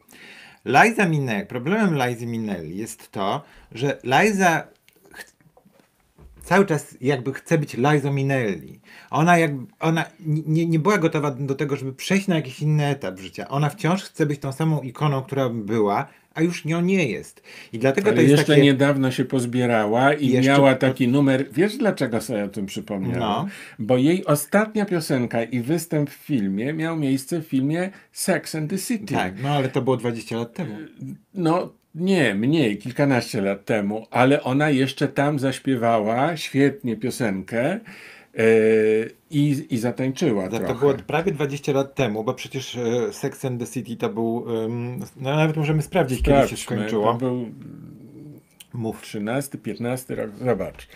[0.66, 4.68] Liza Minnelli, problemem Lizy Minnelli jest to, że Liza
[6.44, 8.81] cały czas jakby chce być Lizą Minnelli.
[9.12, 13.20] Ona, jakby, ona nie, nie była gotowa do tego, żeby przejść na jakiś inny etap
[13.20, 13.48] życia.
[13.48, 17.44] Ona wciąż chce być tą samą ikoną, która była, a już nią nie jest.
[17.74, 18.62] I dlatego Ale to jest jeszcze takie...
[18.62, 21.46] niedawno się pozbierała i Jeszcze- miała taki numer.
[21.52, 23.20] Wiesz dlaczego sobie o tym przypomniałem?
[23.20, 23.48] No.
[23.80, 28.78] Bo jej ostatnia piosenka i występ w filmie miał miejsce w filmie Sex and the
[28.78, 29.14] City.
[29.14, 30.76] Tak, no ale to było 20 lat temu.
[31.34, 37.80] No nie, mniej, kilkanaście lat temu, ale ona jeszcze tam zaśpiewała świetnie piosenkę.
[38.38, 38.44] E,
[39.32, 40.76] i, i zatańczyła To trochę.
[40.76, 44.46] było prawie 20 lat temu, bo przecież e, Sex and the City to był.
[45.18, 47.12] no nawet możemy sprawdzić, kiedy się Sprawdźmy, skończyło.
[47.14, 47.46] To był
[48.74, 49.02] Mów.
[49.02, 50.88] 13, 15 rok, zobacz.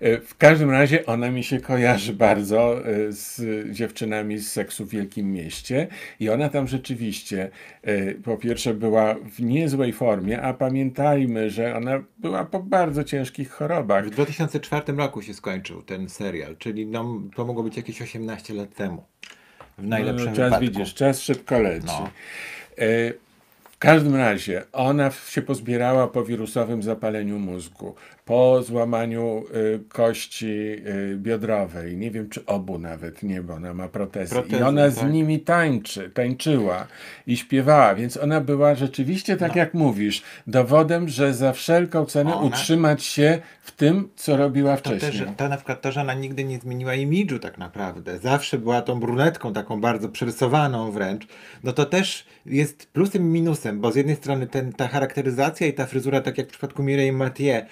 [0.00, 4.90] E, W każdym razie ona mi się kojarzy bardzo e, z dziewczynami z seksu w
[4.90, 5.86] Wielkim Mieście
[6.20, 7.50] i ona tam rzeczywiście
[7.82, 13.50] e, po pierwsze była w niezłej formie, a pamiętajmy, że ona była po bardzo ciężkich
[13.50, 14.06] chorobach.
[14.06, 18.74] W 2004 roku się skończył ten serial, czyli no, to mogło być jakieś 18 lat
[18.74, 19.04] temu.
[19.78, 20.60] W najlepszym No, czas wypadku.
[20.66, 21.86] widzisz, czas szybko leci.
[21.86, 22.08] No.
[23.80, 27.94] Każdym razie ona się pozbierała po wirusowym zapaleniu mózgu,
[28.30, 33.88] po złamaniu y, kości y, biodrowej, nie wiem czy obu nawet, nie, bo ona ma
[33.88, 34.34] protezy.
[34.34, 35.12] I Protezy, ona z tak.
[35.12, 36.86] nimi tańczy, tańczyła
[37.26, 42.36] i śpiewała, więc ona była rzeczywiście, tak jak mówisz, dowodem, że za wszelką cenę No.
[42.40, 45.28] Ona- utrzymać się w tym, co robiła To, też, wcześniej.
[45.36, 48.18] to na przykład to, że ona nigdy nie zmieniła imidżu tak naprawdę.
[48.18, 51.26] Zawsze była tą brunetką, taką bardzo przerysowaną wręcz.
[51.64, 55.72] No to też jest plusem i minusem, bo z jednej strony ten, ta charakteryzacja i
[55.72, 57.62] ta fryzura, tak jak w przypadku Mireille Mathieu,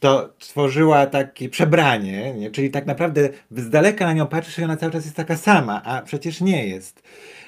[0.00, 2.50] to stworzyła takie przebranie, nie?
[2.50, 5.82] czyli tak naprawdę z daleka na nią patrzysz i ona cały czas jest taka sama,
[5.82, 7.02] a przecież nie jest.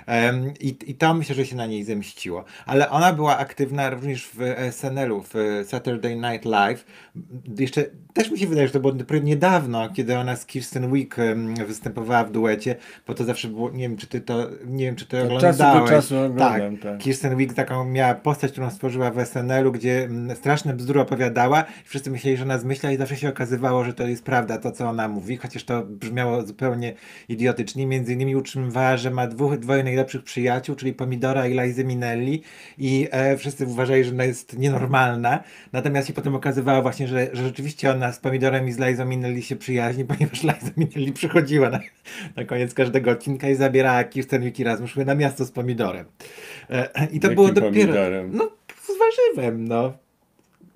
[0.06, 2.44] Em, i, I to myślę, że się na niej zemściło.
[2.66, 4.38] Ale ona była aktywna również w
[4.70, 6.84] SNL-u, w Saturday Night Live.
[7.58, 7.84] Jeszcze
[8.18, 10.84] też mi się wydaje, że to było dopiero niedawno, kiedy ona z Kirsten
[11.18, 14.96] em, występowała w duecie, bo to zawsze było, nie wiem czy ty to, nie wiem
[14.96, 15.90] czy to Od czasu do oglądałeś.
[15.90, 16.98] czasu oglądam, tak.
[16.98, 22.10] Kirsten Wiig taką miała postać, którą stworzyła w SNL-u, gdzie straszne bzdury opowiadała i wszyscy
[22.10, 25.08] myśleli, że ona zmyśla i zawsze się okazywało, że to jest prawda, to co ona
[25.08, 26.94] mówi, chociaż to brzmiało zupełnie
[27.28, 27.86] idiotycznie.
[27.86, 32.42] Między innymi utrzymywała, że ma dwóch, dwoje najlepszych przyjaciół, czyli Pomidora i Lizy Minnelli
[32.78, 35.42] i e, wszyscy uważali, że ona jest nienormalna.
[35.72, 39.42] Natomiast się potem okazywało właśnie, że, że rzeczywiście ona z Pomidorem i z Lizą Minnelli
[39.42, 41.80] się przyjaźni, ponieważ Liza Minnelli przychodziła na,
[42.36, 46.06] na koniec każdego odcinka i zabierała Kirsten razem szły na miasto z Pomidorem.
[46.70, 47.66] E, I to Jakim było dopiero...
[47.70, 48.30] pomidorem?
[48.32, 48.50] No,
[48.82, 49.92] z warzywem, no.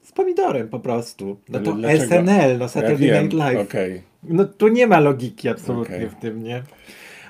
[0.03, 1.37] Z pomidorem po prostu.
[1.49, 2.05] No Ale to dlaczego?
[2.05, 3.61] SNL, no Ja Saturday wiem, Night Live.
[3.61, 4.03] okej.
[4.22, 6.09] No tu nie ma logiki absolutnie Okej.
[6.09, 6.62] w tym, nie?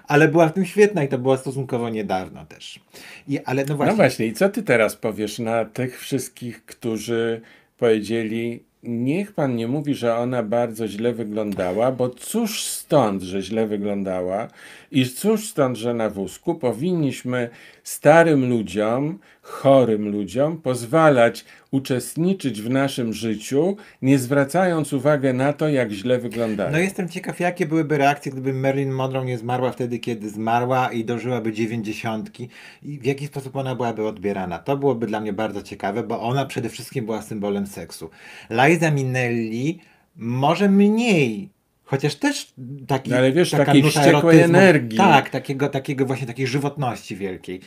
[0.09, 2.81] Ale była w tym świetna i to było stosunkowo niedawno też.
[3.29, 7.41] I, ale no właśnie, No właśnie, i co ty teraz powiesz na tych wszystkich, którzy
[7.79, 13.67] powiedzieli, niech pan nie mówi, że ona bardzo źle wyglądała, bo cóż stąd, że źle
[13.67, 14.49] wyglądała
[14.91, 17.51] i cóż stąd, że na wózku powinniśmy
[17.85, 25.91] starym ludziom, chorym ludziom pozwalać uczestniczyć w naszym życiu, nie zwracając uwagi na to, jak
[25.91, 26.73] źle wyglądają.
[26.73, 31.05] No jestem ciekaw, jakie byłyby reakcje, gdyby Marilyn Monroe nie zmarła wtedy, kiedy zmarła i
[31.05, 32.49] dożyłaby dziewięćdziesiątki
[32.83, 34.59] i w jaki sposób ona byłaby odbierana.
[34.59, 38.11] To byłoby dla mnie bardzo ciekawe, bo ona przede wszystkim była symbolem seksu.
[38.51, 39.81] Liza Minnelli
[40.17, 41.49] może mniej,
[41.85, 42.55] chociaż też
[42.87, 44.99] taki, No ale wiesz, taka takiej wściekłej energii.
[44.99, 47.61] Tak, takiego, takiego właśnie takiej żywotności wielkiej.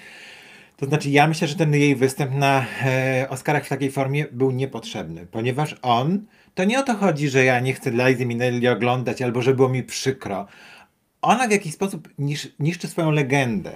[0.78, 4.52] To znaczy, ja myślę, że ten jej występ na e, Oscarach w takiej formie był
[4.52, 9.22] niepotrzebny, ponieważ on, to nie o to chodzi, że ja nie chcę Lizy Minnelli oglądać
[9.22, 10.48] albo że było mi przykro.
[11.22, 13.72] Ona w jakiś sposób nisz, niszczy swoją legendę.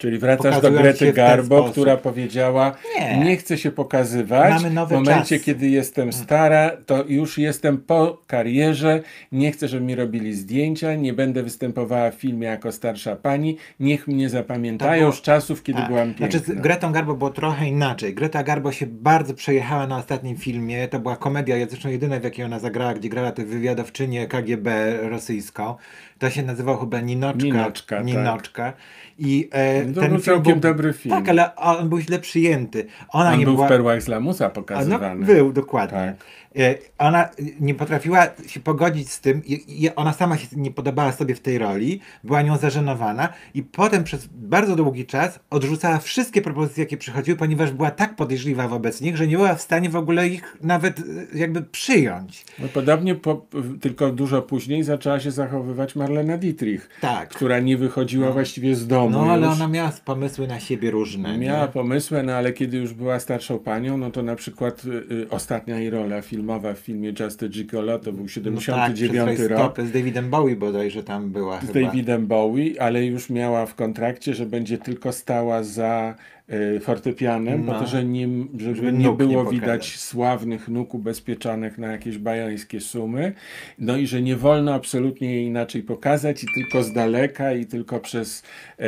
[0.00, 3.16] Czyli wracasz do Pokazując Grety Garbo, która powiedziała: Nie.
[3.24, 3.36] nie.
[3.36, 4.62] chcę się pokazywać.
[4.62, 5.44] W momencie, czas.
[5.46, 9.00] kiedy jestem stara, to już jestem po karierze.
[9.32, 10.94] Nie chcę, żeby mi robili zdjęcia.
[10.94, 13.56] Nie będę występowała w filmie jako starsza pani.
[13.80, 15.88] Niech mnie zapamiętają było- z czasów, kiedy Tak.
[15.88, 16.30] byłam piękna.
[16.30, 18.14] Znaczy z Gretą Garbo było trochę inaczej.
[18.14, 20.88] Greta Garbo się bardzo przejechała na ostatnim filmie.
[20.88, 24.98] To była komedia, ja zresztą jedyna w jakiej ona zagrała, gdzie grała tę wywiadowczynię KGB
[25.02, 25.74] rosyjską.
[26.20, 27.44] To się nazywało chyba Ninoczka.
[27.44, 28.06] Ninoczka, tak.
[28.06, 28.72] Ninoczka.
[29.18, 31.14] I e, No to ten był całkiem był, dobry film.
[31.16, 32.86] Tak, ale on był źle przyjęty.
[33.08, 33.66] Ona On nie był była...
[33.66, 35.26] w Perłach z Lamusa no, pokazywany.
[35.26, 35.98] był, dokładnie.
[36.18, 36.26] Tak.
[36.58, 37.28] E, Ona
[37.60, 41.58] nie potrafiła się pogodzić z tym, i- ona sama się nie podobała sobie w tej
[41.58, 47.36] roli, była nią zażenowana i potem przez bardzo długi czas odrzucała wszystkie propozycje, jakie przychodziły,
[47.38, 50.98] ponieważ była tak podejrzliwa wobec nich, że nie była w stanie w ogóle ich nawet
[50.98, 51.02] e,
[51.38, 52.44] jakby przyjąć.
[52.58, 53.46] No, podobnie, po,
[53.80, 57.28] tylko dużo później zaczęła się zachowywać Marlena Dietrich, Tak.
[57.28, 59.10] która nie wychodziła właściwie z domu.
[59.10, 59.54] No ale już.
[59.56, 61.38] ona miała pomysły na siebie różne.
[61.38, 61.72] Miała nie?
[61.72, 65.78] pomysły, no ale kiedy już była starszą panią, no to na przykład y, y, ostatnia
[65.78, 66.39] jej rola filmowa
[66.74, 70.56] w filmie Just a Gigolo to był No tak, 79 rok stopy z Davidem Bowie
[70.56, 71.86] bodajże tam była z chyba.
[71.86, 76.14] Davidem Bowie, ale już miała w kontrakcie, że będzie tylko stała za
[76.76, 77.80] e, fortepianem, po No.
[77.80, 78.28] to, że nie,
[78.58, 79.60] żeby, Żeby nie nie było pokazać.
[79.60, 83.32] widać sławnych nóg ubezpieczonych na jakieś bajońskie sumy,
[83.78, 88.00] no i że nie wolno absolutnie jej inaczej pokazać i tylko z daleka i tylko
[88.00, 88.42] przez
[88.78, 88.84] e,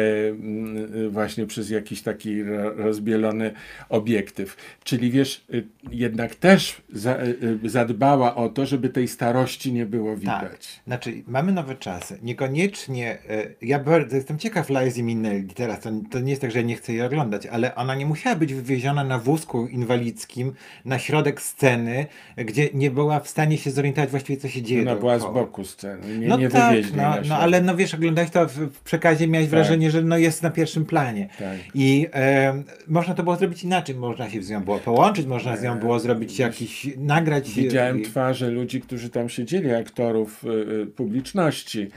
[1.11, 3.53] właśnie przez jakiś taki ro- rozbielony
[3.89, 4.57] obiektyw.
[4.85, 9.87] Czyli wiesz, y, jednak też za, y, y, zadbała o to, żeby tej starości nie
[9.87, 10.41] było widać.
[10.41, 10.85] Tak.
[10.87, 12.19] Znaczy, mamy nowe czasy.
[12.23, 13.19] Niekoniecznie.
[13.29, 15.81] e, Ja bardzo jestem ciekaw Lizy Minnelli teraz.
[15.81, 18.37] To, to nie jest tak, że ja nie chcę jej oglądać, ale ona nie musiała
[18.37, 20.53] być wywieziona na wózku inwalidzkim
[20.85, 24.83] na środek sceny, gdzie nie była w stanie się zorientować właściwie, co się dzieje.
[24.83, 28.31] Ona była z boku sceny, nie, no nie tak, no, no ale no wiesz, oglądałeś
[28.31, 31.29] to w, w przekazie, miałeś wrażenie, że no jest na pierwszym planie.
[31.39, 31.59] Tak.
[31.75, 35.63] I e, można to było zrobić inaczej, można się z nią było połączyć, można z
[35.63, 37.51] nią było zrobić jakiś, nagrać.
[37.51, 41.91] Widziałem twarze ludzi, którzy tam siedzieli, aktorów y, y, publiczności,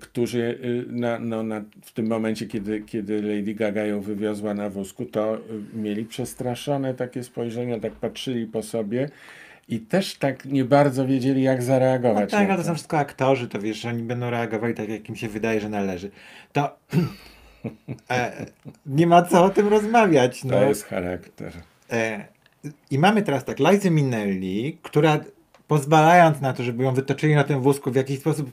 [0.00, 4.70] którzy y, na, no, na, w tym momencie, kiedy, kiedy Lady Gaga ją wywiozła na
[4.70, 5.40] wózku, to y,
[5.74, 9.08] mieli przestraszone takie spojrzenia, tak patrzyli po sobie
[9.68, 12.30] i też tak nie bardzo wiedzieli, jak No zareagować.
[12.30, 15.16] tak, na ale to są wszystko aktorzy, to wiesz, oni będą reagowali tak, jak im
[15.16, 16.10] się wydaje, że należy.
[16.52, 16.76] To
[18.10, 18.46] e,
[18.86, 20.44] nie ma co o tym rozmawiać.
[20.44, 20.50] No.
[20.50, 21.52] To jest charakter.
[21.90, 22.24] E,
[22.90, 25.20] I mamy teraz tak Liza Minnelli, która
[25.68, 28.50] pozwalając na to, żeby ją wytoczyli na tym wózku, w jakiś sposób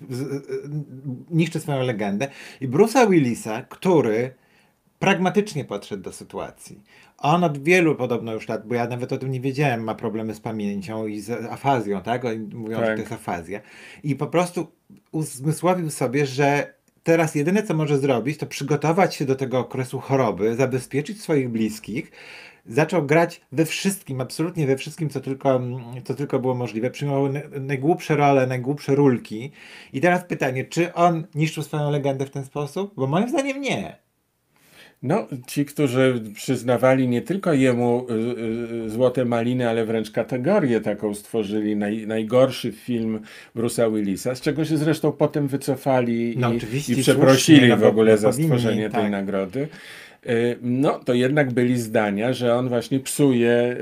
[1.31, 2.27] niszczy swoją legendę.
[2.61, 4.33] I Bruce'a Willisa, który
[4.99, 6.81] pragmatycznie podszedł do sytuacji.
[7.17, 10.35] On od wielu podobno już lat, bo ja nawet o tym nie wiedziałem, ma problemy
[10.35, 12.25] z pamięcią i z afazją, tak?
[12.25, 12.95] Oni mówią, że Tak.
[12.95, 13.61] to jest afazja.
[14.03, 14.67] I po prostu
[15.11, 20.55] uzmysłowił sobie, że teraz jedyne, co może zrobić, to przygotować się do tego okresu choroby,
[20.55, 22.11] zabezpieczyć swoich bliskich.
[22.65, 25.61] Zaczął grać we wszystkim, absolutnie we wszystkim, co tylko,
[26.03, 26.91] co tylko było możliwe.
[26.91, 29.51] Przyjmował na- najgłupsze role, najgłupsze rulki.
[29.93, 32.93] I teraz pytanie, czy on niszczył swoją legendę w ten sposób?
[32.95, 34.03] Bo moim zdaniem nie.
[35.03, 38.13] No, ci, którzy przyznawali nie tylko jemu y,
[38.85, 43.19] y, złote maliny, ale wręcz kategorię taką stworzyli, naj, najgorszy film
[43.55, 46.57] Bruce'a Willisa, z czego się zresztą potem wycofali No i,
[46.91, 49.11] i przeprosili słusznie, no w ogóle za powinni, stworzenie tej tak.
[49.11, 49.67] nagrody.
[50.25, 53.77] Y, No, to jednak byli zdania, że on właśnie psuje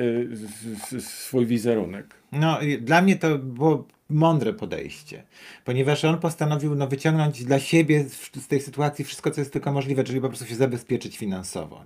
[0.94, 2.06] y, swój wizerunek.
[2.32, 5.24] No, dla mnie to było mądre podejście,
[5.66, 9.72] ponieważ on postanowił no, wyciągnąć dla siebie z, z tej sytuacji wszystko, co jest tylko
[9.72, 11.84] możliwe, czyli po prostu się zabezpieczyć finansowo.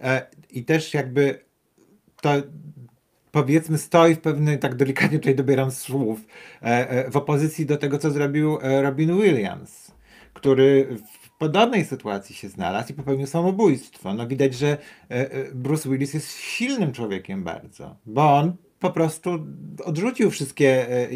[0.00, 1.38] E, I też jakby
[2.22, 2.32] to
[3.34, 6.20] powiedzmy stoi w pewnej, tak delikatnie tutaj dobieram słów,
[6.62, 9.92] e, e, w opozycji do tego, co zrobił e, Robin Williams,
[10.32, 10.88] który
[11.22, 14.14] w podobnej sytuacji się znalazł i popełnił samobójstwo.
[14.14, 14.78] No widać, że e,
[15.10, 19.46] e, Bruce Willis jest silnym człowiekiem bardzo, bo on po prostu
[19.84, 21.14] odrzucił wszystkie e,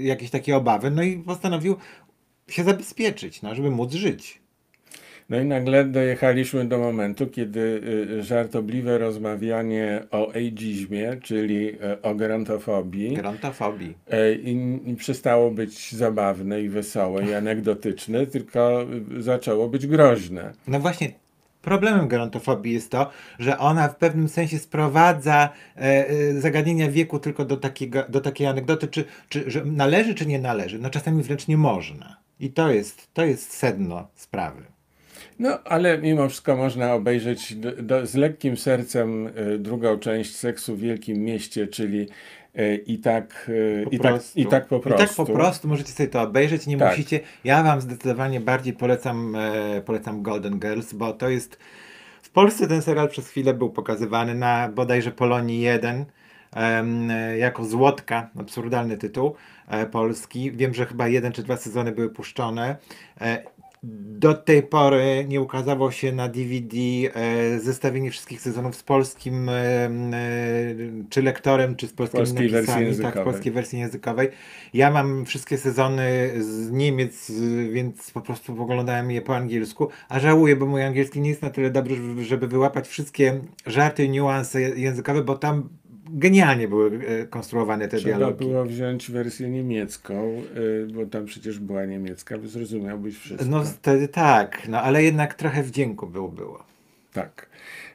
[0.00, 1.76] jakieś takie obawy, no i postanowił
[2.48, 4.39] się zabezpieczyć, no, żeby móc żyć.
[5.30, 7.60] No i nagle dojechaliśmy do momentu, kiedy
[8.18, 13.94] y, żartobliwe rozmawianie o ageizmie, czyli y, o gerontofobii, Gerontofobii.
[14.90, 18.86] E, przestało być zabawne i wesołe i anegdotyczne, tylko
[19.18, 20.52] y, zaczęło być groźne.
[20.66, 21.12] No właśnie,
[21.62, 27.44] problemem gerontofobii jest to, że ona w pewnym sensie sprowadza e, e, zagadnienia wieku tylko
[27.44, 30.78] do, takiego, do takiej anegdoty, czy, czy że należy, czy nie należy.
[30.78, 32.16] No czasami wręcz nie można.
[32.40, 34.79] I to jest, to jest sedno sprawy.
[35.40, 40.76] No, ale mimo wszystko można obejrzeć do, do, z lekkim sercem y, drugą część Seksu
[40.76, 42.08] w Wielkim Mieście, czyli
[42.58, 44.40] y, i tak, y, i, tak, prostu.
[44.40, 45.04] i tak po prostu.
[45.04, 46.90] I tak po prostu możecie sobie to obejrzeć, nie Tak.
[46.90, 47.20] musicie.
[47.44, 51.58] Ja wam zdecydowanie bardziej polecam, e, polecam Golden Girls, bo to jest.
[52.22, 56.04] W Polsce ten serial przez chwilę był pokazywany na bodajże Polonii 1
[56.52, 59.34] em, e, jako Złotka, absurdalny tytuł
[59.68, 60.52] e, polski.
[60.52, 62.76] Wiem, że chyba jeden czy dwa sezony były puszczone.
[63.82, 66.76] Do tej pory nie ukazało się na DVD
[67.14, 69.90] e, zestawienie wszystkich sezonów z polskim e, e,
[71.10, 73.22] czy lektorem, czy z polskimi polskiej wersji napisami, tak, językowej.
[73.22, 74.28] w polskiej wersji językowej.
[74.74, 77.32] Ja mam wszystkie sezony z Niemiec,
[77.72, 81.50] więc po prostu oglądałem je po angielsku, a żałuję, bo mój angielski nie jest na
[81.50, 85.68] tyle dobry, żeby- żeby wyłapać wszystkie żarty i niuanse językowe, bo tam
[86.12, 88.44] genialnie były e, konstruowane te Trzeba dialogi.
[88.46, 93.46] było wziąć wersję niemiecką, y, bo tam przecież była niemiecka, by zrozumiałbyś wszystko.
[93.46, 96.28] No wtedy tak, no ale jednak trochę wdzięku było.
[96.28, 96.64] było.
[97.12, 97.46] Tak.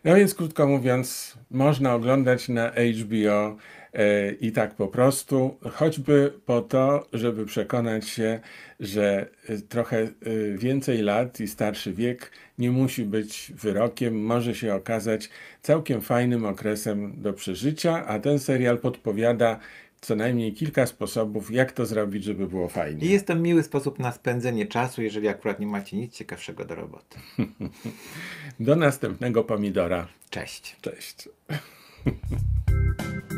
[0.04, 3.56] No więc krótko mówiąc, można oglądać na HBO e,
[4.42, 8.40] i tak po prostu, choćby po to, żeby przekonać się,
[8.80, 10.10] że e, trochę e,
[10.58, 15.30] więcej lat i starszy wiek nie musi być wyrokiem, może się okazać
[15.62, 19.60] całkiem fajnym okresem do przeżycia, a ten serial podpowiada,
[20.02, 23.08] co najmniej kilka sposobów, jak to zrobić, żeby było I fajnie.
[23.08, 27.18] jest to miły sposób na spędzenie czasu, jeżeli akurat nie macie nic ciekawszego do roboty.
[28.60, 30.08] Do następnego pomidora.
[30.30, 30.76] Cześć.
[30.82, 31.30] Cześć.